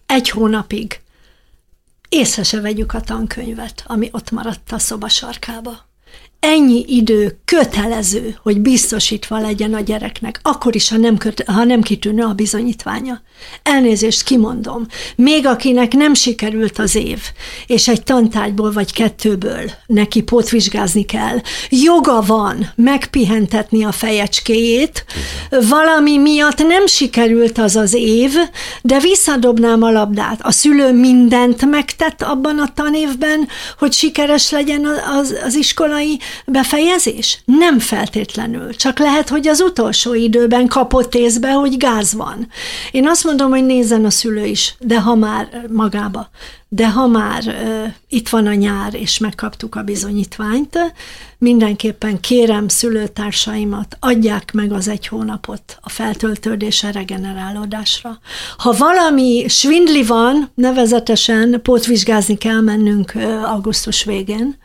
Egy 0.06 0.30
hónapig 0.30 1.00
észre 2.08 2.42
se 2.42 2.60
vegyük 2.60 2.92
a 2.92 3.00
tankönyvet, 3.00 3.84
ami 3.86 4.08
ott 4.12 4.30
maradt 4.30 4.72
a 4.72 4.78
szoba 4.78 5.08
sarkába 5.08 5.86
ennyi 6.46 6.84
idő 6.88 7.38
kötelező, 7.44 8.36
hogy 8.42 8.60
biztosítva 8.60 9.38
legyen 9.38 9.74
a 9.74 9.80
gyereknek, 9.80 10.40
akkor 10.42 10.74
is, 10.74 10.88
ha 10.88 10.96
nem, 10.96 11.16
köt, 11.16 11.44
ha 11.46 11.64
nem 11.64 11.82
kitűnő 11.82 12.22
a 12.22 12.32
bizonyítványa. 12.32 13.20
Elnézést 13.62 14.22
kimondom, 14.22 14.86
még 15.16 15.46
akinek 15.46 15.92
nem 15.92 16.14
sikerült 16.14 16.78
az 16.78 16.94
év, 16.94 17.20
és 17.66 17.88
egy 17.88 18.02
tantárgyból 18.02 18.72
vagy 18.72 18.92
kettőből 18.92 19.70
neki 19.86 20.22
pótvizsgázni 20.22 21.04
kell, 21.04 21.40
joga 21.68 22.22
van 22.22 22.72
megpihentetni 22.74 23.84
a 23.84 23.92
fejecskéjét, 23.92 25.04
valami 25.68 26.18
miatt 26.18 26.58
nem 26.58 26.86
sikerült 26.86 27.58
az 27.58 27.76
az 27.76 27.94
év, 27.94 28.34
de 28.82 28.98
visszadobnám 28.98 29.82
a 29.82 29.90
labdát. 29.90 30.40
A 30.42 30.50
szülő 30.50 30.92
mindent 30.92 31.70
megtett 31.70 32.22
abban 32.22 32.58
a 32.58 32.72
tanévben, 32.74 33.48
hogy 33.78 33.92
sikeres 33.92 34.50
legyen 34.50 34.86
az, 35.18 35.34
az 35.44 35.54
iskolai 35.54 36.20
befejezés? 36.46 37.42
Nem 37.44 37.78
feltétlenül, 37.78 38.74
csak 38.74 38.98
lehet, 38.98 39.28
hogy 39.28 39.48
az 39.48 39.60
utolsó 39.60 40.14
időben 40.14 40.66
kapott 40.66 41.14
észbe, 41.14 41.52
hogy 41.52 41.76
gáz 41.76 42.14
van. 42.14 42.48
Én 42.90 43.08
azt 43.08 43.24
mondom, 43.24 43.50
hogy 43.50 43.64
nézzen 43.64 44.04
a 44.04 44.10
szülő 44.10 44.44
is, 44.44 44.74
de 44.78 45.00
ha 45.00 45.14
már 45.14 45.66
magába, 45.72 46.30
de 46.68 46.88
ha 46.90 47.06
már 47.06 47.42
uh, 47.46 47.92
itt 48.08 48.28
van 48.28 48.46
a 48.46 48.54
nyár, 48.54 48.94
és 48.94 49.18
megkaptuk 49.18 49.74
a 49.74 49.82
bizonyítványt, 49.82 50.78
mindenképpen 51.38 52.20
kérem 52.20 52.68
szülőtársaimat, 52.68 53.96
adják 54.00 54.52
meg 54.52 54.72
az 54.72 54.88
egy 54.88 55.06
hónapot 55.06 55.78
a 55.80 55.88
feltöltődésre, 55.88 56.92
regenerálódásra. 56.92 58.18
Ha 58.56 58.72
valami 58.72 59.44
svindli 59.48 60.02
van, 60.02 60.50
nevezetesen 60.54 61.60
pótvizsgázni 61.62 62.36
kell 62.38 62.60
mennünk 62.60 63.12
augusztus 63.44 64.04
végén, 64.04 64.56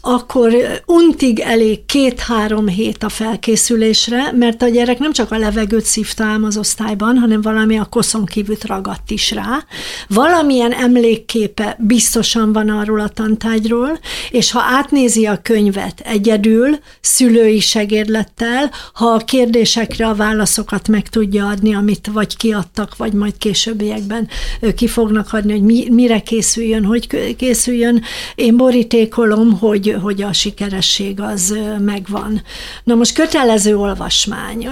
akkor 0.00 0.52
untig 0.86 1.40
elég 1.40 1.84
két-három 1.86 2.68
hét 2.68 3.02
a 3.02 3.08
felkészülésre, 3.08 4.32
mert 4.32 4.62
a 4.62 4.68
gyerek 4.68 4.98
nem 4.98 5.12
csak 5.12 5.30
a 5.30 5.38
levegőt 5.38 5.84
szívta 5.84 6.24
ám 6.24 6.44
az 6.44 6.56
osztályban, 6.56 7.18
hanem 7.18 7.40
valami 7.40 7.78
a 7.78 7.84
koszon 7.84 8.24
kívült 8.24 8.64
ragadt 8.64 9.10
is 9.10 9.30
rá. 9.30 9.64
Valamilyen 10.08 10.72
emlékképe 10.72 11.76
biztosan 11.78 12.52
van 12.52 12.68
arról 12.68 13.00
a 13.00 13.08
tantágyról, 13.08 13.98
és 14.30 14.50
ha 14.50 14.60
átnézi 14.60 15.26
a 15.26 15.40
könyvet 15.42 16.00
egyedül, 16.04 16.78
szülői 17.00 17.60
segédlettel, 17.60 18.70
ha 18.92 19.06
a 19.06 19.24
kérdésekre 19.24 20.06
a 20.06 20.14
válaszokat 20.14 20.88
meg 20.88 21.08
tudja 21.08 21.46
adni, 21.46 21.74
amit 21.74 22.10
vagy 22.12 22.36
kiadtak, 22.36 22.96
vagy 22.96 23.12
majd 23.12 23.38
későbbiekben 23.38 24.28
ki 24.76 24.86
fognak 24.86 25.32
adni, 25.32 25.52
hogy 25.52 25.62
mi, 25.62 25.86
mire 25.90 26.20
készüljön, 26.20 26.84
hogy 26.84 27.34
készüljön. 27.36 28.02
Én 28.34 28.56
borítékolom, 28.56 29.58
hogy 29.58 29.89
hogy, 29.92 30.22
a 30.22 30.32
sikeresség 30.32 31.20
az 31.20 31.58
megvan. 31.78 32.42
Na 32.84 32.94
most 32.94 33.14
kötelező 33.14 33.76
olvasmány. 33.76 34.68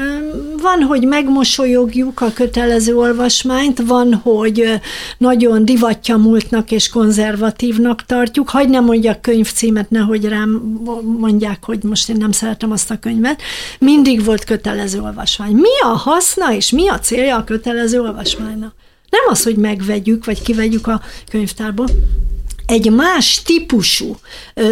Van, 0.62 0.83
hogy 0.83 1.07
megmosolyogjuk 1.07 2.21
a 2.21 2.33
kötelező 2.33 2.97
olvasmányt, 2.97 3.83
van, 3.87 4.14
hogy 4.14 4.81
nagyon 5.19 5.64
divatja 5.64 6.16
múltnak 6.16 6.71
és 6.71 6.89
konzervatívnak 6.89 8.05
tartjuk. 8.07 8.49
Hagy 8.49 8.69
nem 8.69 8.85
mondjak 8.85 9.23
könyvcímet, 9.23 9.91
nehogy 9.91 10.25
rám 10.25 10.51
mondják, 11.19 11.64
hogy 11.64 11.83
most 11.83 12.09
én 12.09 12.16
nem 12.16 12.33
szeretem 12.33 12.71
azt 12.71 12.91
a 12.91 12.99
könyvet. 12.99 13.43
Mindig 13.79 14.25
volt 14.25 14.45
kötelező 14.45 15.01
olvasmány. 15.01 15.55
Mi 15.55 15.81
a 15.83 15.97
haszna 15.97 16.53
és 16.55 16.71
mi 16.71 16.89
a 16.89 16.99
célja 16.99 17.37
a 17.37 17.45
kötelező 17.45 18.01
olvasmánynak? 18.01 18.75
Nem 19.11 19.21
az, 19.29 19.43
hogy 19.43 19.57
megvegyük, 19.57 20.25
vagy 20.25 20.43
kivegyük 20.43 20.87
a 20.87 21.01
könyvtárból, 21.31 21.87
egy 22.69 22.91
más 22.91 23.43
típusú 23.43 24.16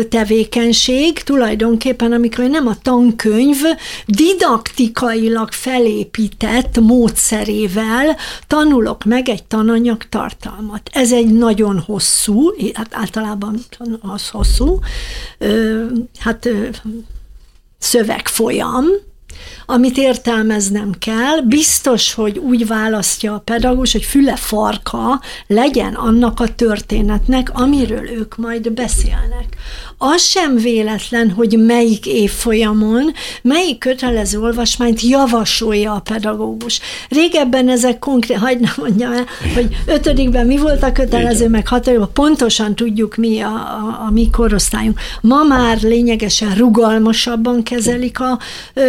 tevékenység, 0.09 1.23
tulajdonképpen, 1.23 2.13
amikor 2.13 2.45
nem 2.45 2.67
a 2.67 2.79
tankönyv 2.83 3.63
didaktikailag 4.07 5.53
felépített 5.53 6.81
módszerével 6.81 8.17
tanulok 8.47 9.05
meg 9.05 9.29
egy 9.29 9.45
tananyag 9.45 10.09
tartalmat. 10.09 10.91
Ez 10.93 11.13
egy 11.13 11.33
nagyon 11.33 11.79
hosszú, 11.79 12.53
hát 12.75 12.95
általában 12.95 13.59
az 14.01 14.29
hosszú, 14.29 14.79
hát 16.19 16.49
szövegfolyam, 17.79 18.85
amit 19.67 19.97
értelmeznem 19.97 20.93
kell, 20.99 21.41
biztos, 21.41 22.15
hogy 22.15 22.39
úgy 22.39 22.67
választja 22.67 23.35
a 23.35 23.39
pedagógus, 23.39 23.93
hogy 23.93 24.05
füle 24.05 24.37
farka 24.37 25.21
legyen 25.47 25.95
annak 25.95 26.41
a 26.41 26.55
történetnek, 26.55 27.51
amiről 27.53 28.11
ők 28.11 28.37
majd 28.37 28.73
beszélnek. 28.73 29.57
Az 29.99 30.23
sem 30.23 30.57
véletlen, 30.57 31.31
hogy 31.31 31.59
melyik 31.59 32.07
évfolyamon, 32.07 33.13
melyik 33.43 33.79
kötelező 33.79 34.41
olvasmányt 34.41 35.01
javasolja 35.01 35.93
a 35.93 36.01
pedagógus. 36.01 36.81
Régebben 37.09 37.69
ezek 37.69 37.99
konkrét, 37.99 38.37
hagyd 38.39 38.61
nem 38.61 38.73
mondjam 38.77 39.13
el, 39.13 39.27
hogy 39.55 39.77
ötödikben 39.87 40.47
mi 40.47 40.57
volt 40.57 40.83
a 40.83 40.93
kötelező, 40.93 41.49
meg 41.49 41.69
hatodikban 41.69 42.13
pontosan 42.13 42.75
tudjuk 42.75 43.17
mi 43.17 43.41
a, 43.41 43.49
a, 43.49 44.05
a 44.07 44.11
mi 44.11 44.31
korosztályunk. 44.31 45.01
Ma 45.21 45.43
már 45.43 45.81
lényegesen 45.81 46.55
rugalmasabban 46.55 47.63
kezelik 47.63 48.21
a 48.21 48.39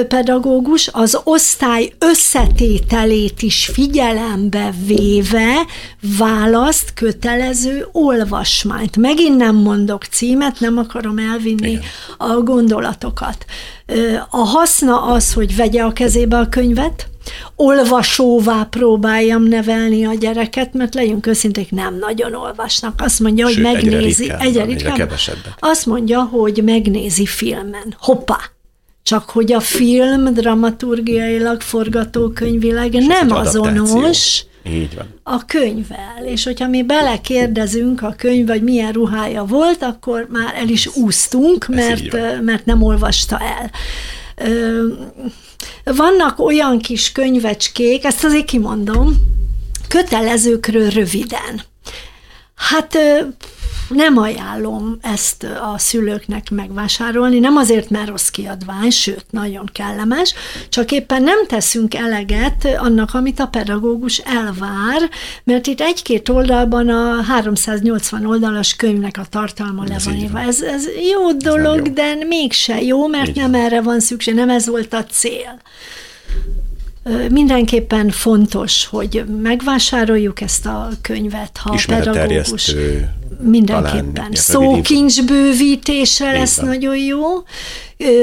pedagógus, 0.08 0.90
az 0.92 1.20
osztály 1.24 1.94
összetételét 2.00 3.42
is 3.42 3.70
figyelembe 3.74 4.74
véve 4.86 5.66
választ 6.18 6.94
kötelező 6.94 7.88
olvasmányt. 7.92 8.98
Megint 8.98 9.38
nem 9.38 9.56
mondok 9.56 10.04
címet, 10.04 10.60
nem 10.60 10.78
akarom 10.98 11.18
elvinni 11.18 11.70
Igen. 11.70 11.82
a 12.18 12.34
gondolatokat. 12.34 13.46
A 14.30 14.38
haszna 14.38 15.02
az, 15.02 15.34
hogy 15.34 15.56
vegye 15.56 15.84
a 15.84 15.94
kezébe 15.94 16.38
a 16.38 16.50
könyvet, 16.50 17.08
olvasóvá 17.56 18.64
próbáljam 18.64 19.44
nevelni 19.44 20.06
a 20.06 20.14
gyereket, 20.14 20.74
mert 20.74 20.94
legyünk 20.94 21.28
őszinték, 21.28 21.72
nem 21.72 21.98
nagyon 22.00 22.34
olvasnak. 22.34 23.02
Azt 23.02 23.20
mondja, 23.20 23.46
hogy 23.46 23.54
Sőt, 23.54 23.64
megnézi, 23.64 24.24
egyre, 24.24 24.38
egyre, 24.38 24.62
egyre 24.62 24.92
egyre 24.92 25.08
Azt 25.60 25.86
mondja, 25.86 26.22
hogy 26.22 26.62
megnézi 26.64 27.26
filmen. 27.26 27.96
Hoppá! 28.00 28.38
csak 29.04 29.30
hogy 29.30 29.52
a 29.52 29.60
film 29.60 30.34
dramaturgiailag, 30.34 31.62
forgatókönyvileg 31.62 32.94
És 32.94 33.06
nem 33.06 33.32
azonos 33.32 34.44
Így 34.70 34.96
van. 34.96 35.20
a 35.24 35.46
könyvvel. 35.46 36.26
És 36.26 36.44
hogyha 36.44 36.68
mi 36.68 36.84
belekérdezünk 36.84 38.02
a 38.02 38.14
könyv, 38.18 38.48
vagy 38.48 38.64
milyen 38.64 38.92
ruhája 38.92 39.44
volt, 39.44 39.84
akkor 39.84 40.28
már 40.32 40.54
el 40.56 40.68
is 40.68 40.88
úsztunk, 40.96 41.68
mert, 41.68 42.42
mert 42.42 42.66
nem 42.66 42.82
olvasta 42.82 43.40
el. 43.40 43.72
Vannak 45.84 46.40
olyan 46.40 46.80
kis 46.80 47.12
könyvecskék, 47.12 48.04
ezt 48.04 48.24
azért 48.24 48.46
kimondom, 48.46 49.16
kötelezőkről 49.88 50.90
röviden. 50.90 51.62
Hát 52.56 52.98
nem 53.90 54.18
ajánlom 54.18 54.98
ezt 55.02 55.44
a 55.44 55.78
szülőknek 55.78 56.50
megvásárolni, 56.50 57.40
nem 57.40 57.56
azért, 57.56 57.90
mert 57.90 58.08
rossz 58.08 58.28
kiadvány, 58.28 58.90
sőt, 58.90 59.26
nagyon 59.30 59.70
kellemes, 59.74 60.34
csak 60.70 60.92
éppen 60.92 61.24
nem 61.24 61.46
teszünk 61.48 61.96
eleget 61.96 62.68
annak, 62.78 63.14
amit 63.14 63.40
a 63.40 63.48
pedagógus 63.48 64.18
elvár, 64.18 65.10
mert 65.44 65.68
itt 65.68 65.82
egy-két 65.82 66.30
oldalban 66.30 66.90
a 66.90 67.22
380 67.22 68.26
oldalas 68.26 68.76
könyvnek 68.76 69.18
a 69.18 69.26
tartalma 69.30 69.84
le 69.88 69.98
van 70.04 70.16
írva. 70.16 70.40
Ez, 70.40 70.62
ez 70.62 70.86
jó 71.12 71.32
dolog, 71.32 71.80
ez 71.80 71.88
jó. 71.88 71.94
de 71.94 72.16
mégse 72.28 72.82
jó, 72.82 73.08
mert 73.08 73.28
így 73.28 73.36
nem 73.36 73.52
van. 73.52 73.62
erre 73.62 73.82
van 73.82 74.00
szükség, 74.00 74.34
nem 74.34 74.50
ez 74.50 74.68
volt 74.68 74.94
a 74.94 75.04
cél. 75.04 75.62
Mindenképpen 77.30 78.10
fontos, 78.10 78.86
hogy 78.86 79.24
megvásároljuk 79.42 80.42
ezt 80.42 80.66
a 80.66 80.90
könyvet, 81.02 81.58
ha 81.58 81.72
a 81.72 81.84
pedagógus 81.88 82.76
mindenképpen. 83.42 84.30
Szókincs 84.32 85.24
bővítése 85.24 86.32
lesz 86.32 86.58
nagyon 86.58 86.98
jó, 86.98 87.22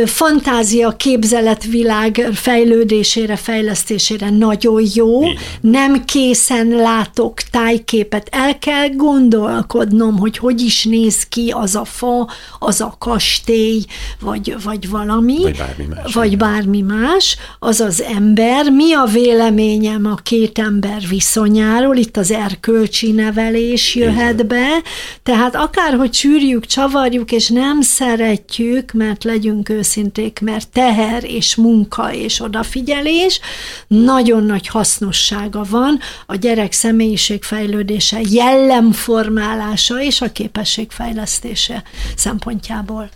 fantázia, 0.05 0.91
képzeletvilág 0.91 2.29
fejlődésére, 2.33 3.37
fejlesztésére 3.37 4.31
nagyon 4.31 4.83
jó. 4.95 5.23
Igen. 5.23 5.37
Nem 5.61 6.05
készen 6.05 6.69
látok 6.69 7.41
tájképet. 7.41 8.29
El 8.31 8.59
kell 8.59 8.89
gondolkodnom, 8.89 10.19
hogy 10.19 10.39
hogy 10.39 10.61
is 10.61 10.85
néz 10.85 11.23
ki 11.29 11.51
az 11.51 11.75
a 11.75 11.85
fa, 11.85 12.29
az 12.59 12.81
a 12.81 12.97
kastély, 12.99 13.85
vagy, 14.21 14.57
vagy 14.65 14.89
valami. 14.89 15.39
Vagy 15.43 15.57
bármi 15.57 15.87
más. 15.95 16.15
Vagy 16.15 16.37
bármi 16.37 16.81
más. 16.81 17.37
Az 17.59 17.81
az 17.81 18.03
ember. 18.03 18.71
Mi 18.71 18.93
a 18.93 19.05
véleményem 19.05 20.07
a 20.07 20.15
két 20.15 20.59
ember 20.59 21.03
viszonyáról? 21.09 21.97
Itt 21.97 22.17
az 22.17 22.31
erkölcsi 22.31 23.11
nevelés 23.11 23.95
jöhet 23.95 24.33
Igen. 24.33 24.47
be. 24.47 24.83
Tehát 25.23 25.55
akárhogy 25.55 26.11
csűrjük, 26.11 26.67
csavarjuk, 26.67 27.33
és 27.33 27.49
nem 27.49 27.81
szeretjük, 27.81 28.93
mert 28.93 29.25
legyünk 29.25 29.69
őszinték, 29.69 30.41
mert 30.41 30.69
teher 30.69 31.25
és 31.25 31.55
munka 31.55 32.13
és 32.13 32.41
odafigyelés 32.41 33.41
nagyon 33.87 34.45
nagy 34.45 34.67
hasznossága 34.67 35.65
van 35.71 35.99
a 36.27 36.35
gyerek 36.35 36.73
személyiségfejlődése, 36.73 38.21
jellemformálása 38.29 40.03
és 40.03 40.21
a 40.21 40.33
képességfejlesztése 40.33 41.83
szempontjából. 42.17 43.11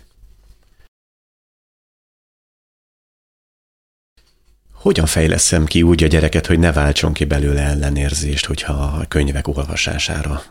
Hogyan 4.79 5.05
fejleszem 5.05 5.65
ki 5.65 5.81
úgy 5.81 6.03
a 6.03 6.07
gyereket, 6.07 6.45
hogy 6.45 6.59
ne 6.59 6.71
váltson 6.71 7.13
ki 7.13 7.25
belőle 7.25 7.61
ellenérzést, 7.61 8.45
hogyha 8.45 8.73
a 8.73 9.05
könyvek 9.07 9.47
olvasására 9.47 10.43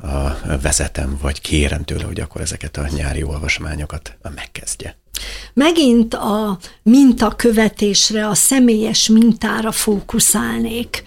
vezetem, 0.62 1.18
vagy 1.22 1.40
kérem 1.40 1.84
tőle, 1.84 2.04
hogy 2.04 2.20
akkor 2.20 2.40
ezeket 2.40 2.76
a 2.76 2.88
nyári 2.96 3.22
olvasmányokat 3.22 4.16
megkezdje? 4.34 4.96
Megint 5.54 6.14
a 6.14 6.58
mintakövetésre, 6.82 8.28
a 8.28 8.34
személyes 8.34 9.08
mintára 9.08 9.72
fókuszálnék. 9.72 11.02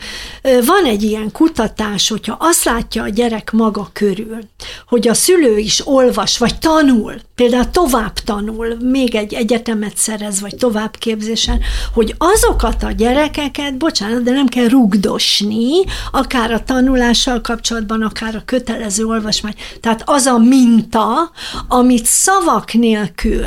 Van 0.65 0.85
egy 0.85 1.03
ilyen 1.03 1.31
kutatás, 1.31 2.09
hogyha 2.09 2.37
azt 2.39 2.63
látja 2.63 3.03
a 3.03 3.09
gyerek 3.09 3.51
maga 3.51 3.89
körül, 3.93 4.39
hogy 4.87 5.07
a 5.07 5.13
szülő 5.13 5.57
is 5.57 5.87
olvas, 5.87 6.37
vagy 6.37 6.59
tanul, 6.59 7.15
például 7.35 7.69
tovább 7.69 8.13
tanul, 8.13 8.77
még 8.81 9.15
egy 9.15 9.33
egyetemet 9.33 9.97
szerez, 9.97 10.41
vagy 10.41 10.55
továbbképzésen, 10.55 11.59
hogy 11.93 12.15
azokat 12.17 12.83
a 12.83 12.91
gyerekeket, 12.91 13.77
bocsánat, 13.77 14.23
de 14.23 14.31
nem 14.31 14.47
kell 14.47 14.67
rugdosni, 14.67 15.71
akár 16.11 16.51
a 16.51 16.63
tanulással 16.63 17.41
kapcsolatban, 17.41 18.01
akár 18.01 18.35
a 18.35 18.43
kötelező 18.45 19.05
olvasmány. 19.05 19.55
Tehát 19.79 20.01
az 20.05 20.25
a 20.25 20.37
minta, 20.37 21.31
amit 21.67 22.05
szavak 22.05 22.73
nélkül 22.73 23.45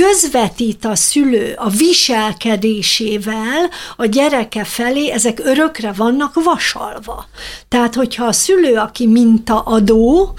közvetít 0.00 0.84
a 0.84 0.94
szülő 0.94 1.54
a 1.56 1.68
viselkedésével 1.68 3.70
a 3.96 4.06
gyereke 4.06 4.64
felé, 4.64 5.10
ezek 5.10 5.40
örökre 5.44 5.92
vannak 5.92 6.42
vasalva. 6.44 7.24
Tehát, 7.68 7.94
hogyha 7.94 8.24
a 8.24 8.32
szülő, 8.32 8.76
aki 8.76 9.06
mintaadó, 9.06 10.34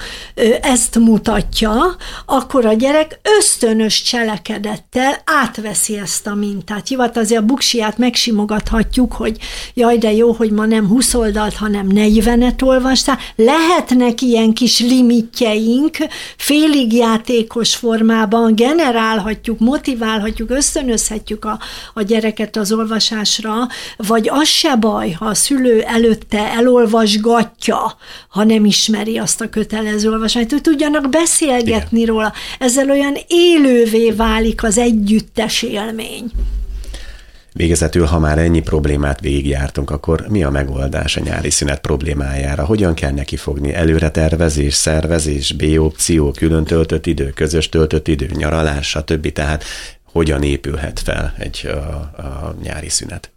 ezt 0.62 1.00
mutatja, 1.00 1.96
akkor 2.26 2.66
a 2.66 2.74
gyerek 2.74 3.20
ösztönös 3.40 4.02
cselekedettel 4.02 5.22
átveszi 5.26 5.98
ezt 5.98 6.28
a 6.28 6.36
mintát. 6.36 6.90
Jó, 6.90 7.00
hát 7.00 7.18
azért 7.18 7.42
a 7.42 7.46
buksiát 7.46 7.98
megsimogathatjuk, 7.98 9.14
hogy 9.14 9.38
jaj, 9.74 9.98
de 9.98 10.12
jó, 10.12 10.32
hogy 10.32 10.52
ma 10.52 10.66
nem 10.66 10.88
20 10.88 11.14
oldalt, 11.14 11.56
hanem 11.56 11.88
40-et 11.94 12.64
olvastál. 12.64 13.18
Lehetnek 13.36 14.22
ilyen 14.22 14.54
kis 14.54 14.80
limitjeink, 14.80 15.98
félig 16.38 16.94
játékos 16.94 17.76
formában 17.76 18.56
generálhatjuk, 18.56 19.51
motiválhatjuk, 19.60 20.50
ösztönözhetjük 20.50 21.46
a, 21.46 21.60
a 21.94 22.02
gyereket 22.02 22.56
az 22.56 22.72
olvasásra, 22.72 23.54
vagy 23.98 24.30
az 24.30 24.48
se 24.48 24.76
baj, 24.76 25.12
ha 25.12 25.26
a 25.26 25.34
szülő 25.34 25.82
előtte 25.82 26.52
elolvasgatja, 26.52 27.98
ha 28.30 28.44
nem 28.44 28.66
ismeri 28.66 29.18
azt 29.18 29.42
a 29.42 29.50
kötelező 29.50 30.10
olvasmányt, 30.10 30.52
hogy 30.52 30.62
tudjanak 30.62 31.10
beszélgetni 31.10 32.00
Igen. 32.00 32.14
róla. 32.14 32.34
Ezzel 32.60 32.90
olyan 32.90 33.18
élővé 33.28 34.12
válik 34.12 34.64
az 34.64 34.78
együttes 34.78 35.62
élmény. 35.62 36.32
Végezetül, 37.54 38.06
ha 38.06 38.20
már 38.20 38.38
ennyi 38.38 38.62
problémát 38.62 39.20
végigjártunk, 39.20 39.90
akkor 39.90 40.26
mi 40.30 40.44
a 40.44 40.50
megoldás 40.50 41.18
a 41.18 41.22
nyári 41.22 41.50
szünet 41.50 41.80
problémájára? 41.82 42.66
Hogyan 42.66 42.94
kell 42.94 43.12
neki 43.12 43.36
fogni? 43.38 43.74
Előre 43.74 44.12
tervezés, 44.12 44.74
szervezés, 44.74 45.52
B 45.54 45.64
opció, 45.78 46.32
külön 46.32 46.64
töltött 46.64 47.06
idő, 47.06 47.30
közös 47.30 47.70
töltött 47.70 48.08
idő, 48.08 48.30
nyaralás, 48.34 48.88
stb. 48.90 49.32
Tehát 49.32 49.64
hogyan 50.12 50.44
épülhet 50.44 51.00
fel 51.00 51.34
egy 51.38 51.68
a, 51.68 51.78
a 52.22 52.56
nyári 52.64 52.90
szünet? 52.90 53.32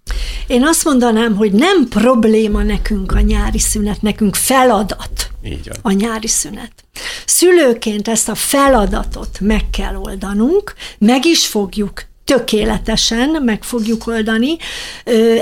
Én 0.46 0.64
azt 0.64 0.84
mondanám, 0.84 1.34
hogy 1.36 1.52
nem 1.52 1.88
probléma 1.88 2.62
nekünk 2.62 3.12
a 3.12 3.20
nyári 3.20 3.58
szünet, 3.58 4.02
nekünk 4.02 4.34
feladat 4.34 5.30
Így 5.44 5.68
van. 5.68 5.92
a 5.92 5.96
nyári 5.96 6.28
szünet. 6.28 6.72
Szülőként 7.26 8.08
ezt 8.08 8.28
a 8.28 8.34
feladatot 8.34 9.38
meg 9.40 9.70
kell 9.70 9.94
oldanunk, 9.96 10.74
meg 10.98 11.24
is 11.24 11.46
fogjuk 11.46 12.04
tökéletesen 12.24 13.42
meg 13.44 13.62
fogjuk 13.62 14.06
oldani, 14.06 14.56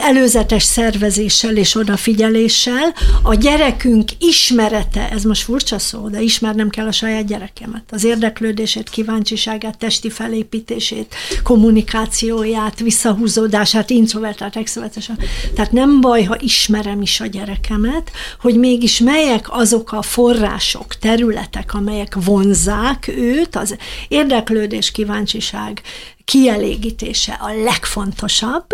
előzetes 0.01 0.63
szervezéssel 0.63 1.57
és 1.57 1.75
odafigyeléssel. 1.75 2.95
A 3.23 3.35
gyerekünk 3.35 4.11
ismerete, 4.19 5.11
ez 5.11 5.23
most 5.23 5.43
furcsa 5.43 5.79
szó, 5.79 6.09
de 6.09 6.21
ismernem 6.21 6.69
kell 6.69 6.87
a 6.87 6.93
saját 6.93 7.27
gyerekemet. 7.27 7.83
Az 7.91 8.05
érdeklődését, 8.05 8.91
kíváncsiságát, 8.91 9.79
testi 9.79 10.11
felépítését, 10.11 11.15
kommunikációját, 11.43 12.81
visszahúzódását, 12.81 13.91
introvertált, 13.91 14.57
extrovertált. 14.57 15.25
Tehát 15.55 15.73
nem 15.73 16.01
baj, 16.01 16.23
ha 16.23 16.37
ismerem 16.41 17.03
is 17.03 17.21
a 17.21 17.27
gyerekemet, 17.27 18.11
hogy 18.41 18.57
mégis 18.57 18.99
melyek 18.99 19.47
azok 19.57 19.93
a 19.93 20.03
források, 20.03 20.95
területek, 20.95 21.75
amelyek 21.75 22.17
vonzák 22.25 23.09
őt, 23.17 23.57
az 23.57 23.77
érdeklődés, 24.09 24.91
kíváncsiság, 24.91 25.83
kielégítése 26.25 27.33
a 27.41 27.63
legfontosabb, 27.65 28.67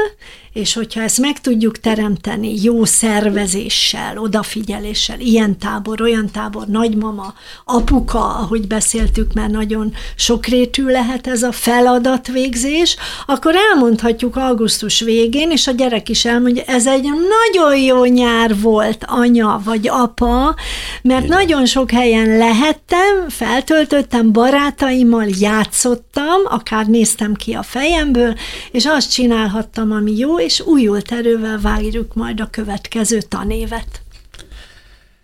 és 0.59 0.75
hogyha 0.75 1.03
ezt 1.03 1.19
meg 1.19 1.41
tudjuk 1.41 1.79
teremteni 1.79 2.63
jó 2.63 2.85
szervezéssel, 2.85 4.19
odafigyeléssel, 4.19 5.21
ilyen 5.21 5.59
tábor, 5.59 6.01
olyan 6.01 6.31
tábor, 6.31 6.67
nagymama, 6.67 7.35
apuka, 7.65 8.37
ahogy 8.37 8.67
beszéltük, 8.67 9.33
mert 9.33 9.51
nagyon 9.51 9.93
sokrétű 10.17 10.85
lehet 10.85 11.27
ez 11.27 11.43
a 11.43 11.53
feladatvégzés, 11.53 12.97
akkor 13.27 13.55
elmondhatjuk 13.73 14.37
augusztus 14.37 15.01
végén, 15.01 15.51
és 15.51 15.67
a 15.67 15.73
gyerek 15.73 16.09
is 16.09 16.25
elmondja, 16.25 16.63
ez 16.67 16.87
egy 16.87 17.03
nagyon 17.05 17.77
jó 17.77 18.05
nyár 18.05 18.61
volt, 18.61 19.05
anya 19.07 19.61
vagy 19.65 19.89
apa, 19.89 20.55
mert 21.03 21.25
Igen. 21.25 21.37
nagyon 21.37 21.67
sok 21.67 21.91
helyen 21.91 22.37
lehettem, 22.37 23.29
feltöltöttem, 23.29 24.33
barátaimmal 24.33 25.27
játszottam, 25.39 26.41
akár 26.45 26.87
néztem 26.87 27.35
ki 27.39 27.53
a 27.53 27.63
fejemből, 27.63 28.35
és 28.71 28.87
azt 28.87 29.13
csinálhattam, 29.13 29.93
ami 29.93 30.17
jó, 30.17 30.39
és 30.41 30.61
újult 30.61 31.13
erővel 31.13 31.59
várjuk 31.63 32.15
majd 32.15 32.41
a 32.41 32.49
következő 32.51 33.21
tanévet. 33.21 34.03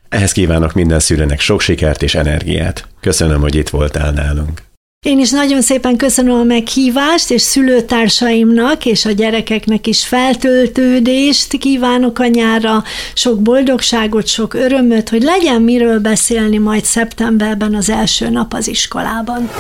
Ehhez 0.09 0.33
kívánok 0.33 0.73
minden 0.73 1.01
szülőnek 1.01 1.41
sok 1.41 1.61
sikert 1.61 2.03
és 2.03 2.15
energiát. 2.15 2.89
Köszönöm, 3.01 3.41
hogy 3.41 3.55
itt 3.55 3.69
voltál 3.69 4.13
nálunk. 4.13 4.63
Én 5.05 5.19
is 5.19 5.31
nagyon 5.31 5.63
szépen 5.63 5.97
köszönöm 5.97 6.35
a 6.35 6.43
meghívást, 6.43 7.31
és 7.31 7.43
szülőtársaimnak 7.43 8.87
és 8.87 9.05
a 9.05 9.11
gyerekeknek 9.11 9.87
is 9.87 10.07
feltöltődést 10.07 11.59
kívánok 11.59 12.19
a 12.19 12.27
nyára, 12.27 12.83
sok 13.15 13.43
boldogságot, 13.43 14.27
sok 14.27 14.55
örömöt, 14.55 15.09
hogy 15.09 15.23
legyen 15.23 15.63
miről 15.63 15.99
beszélni 15.99 16.59
majd 16.59 16.85
szeptemberben 16.85 17.75
az 17.75 17.91
első 17.91 18.29
nap 18.29 18.55
az 18.55 18.69
iskolában. 18.69 19.51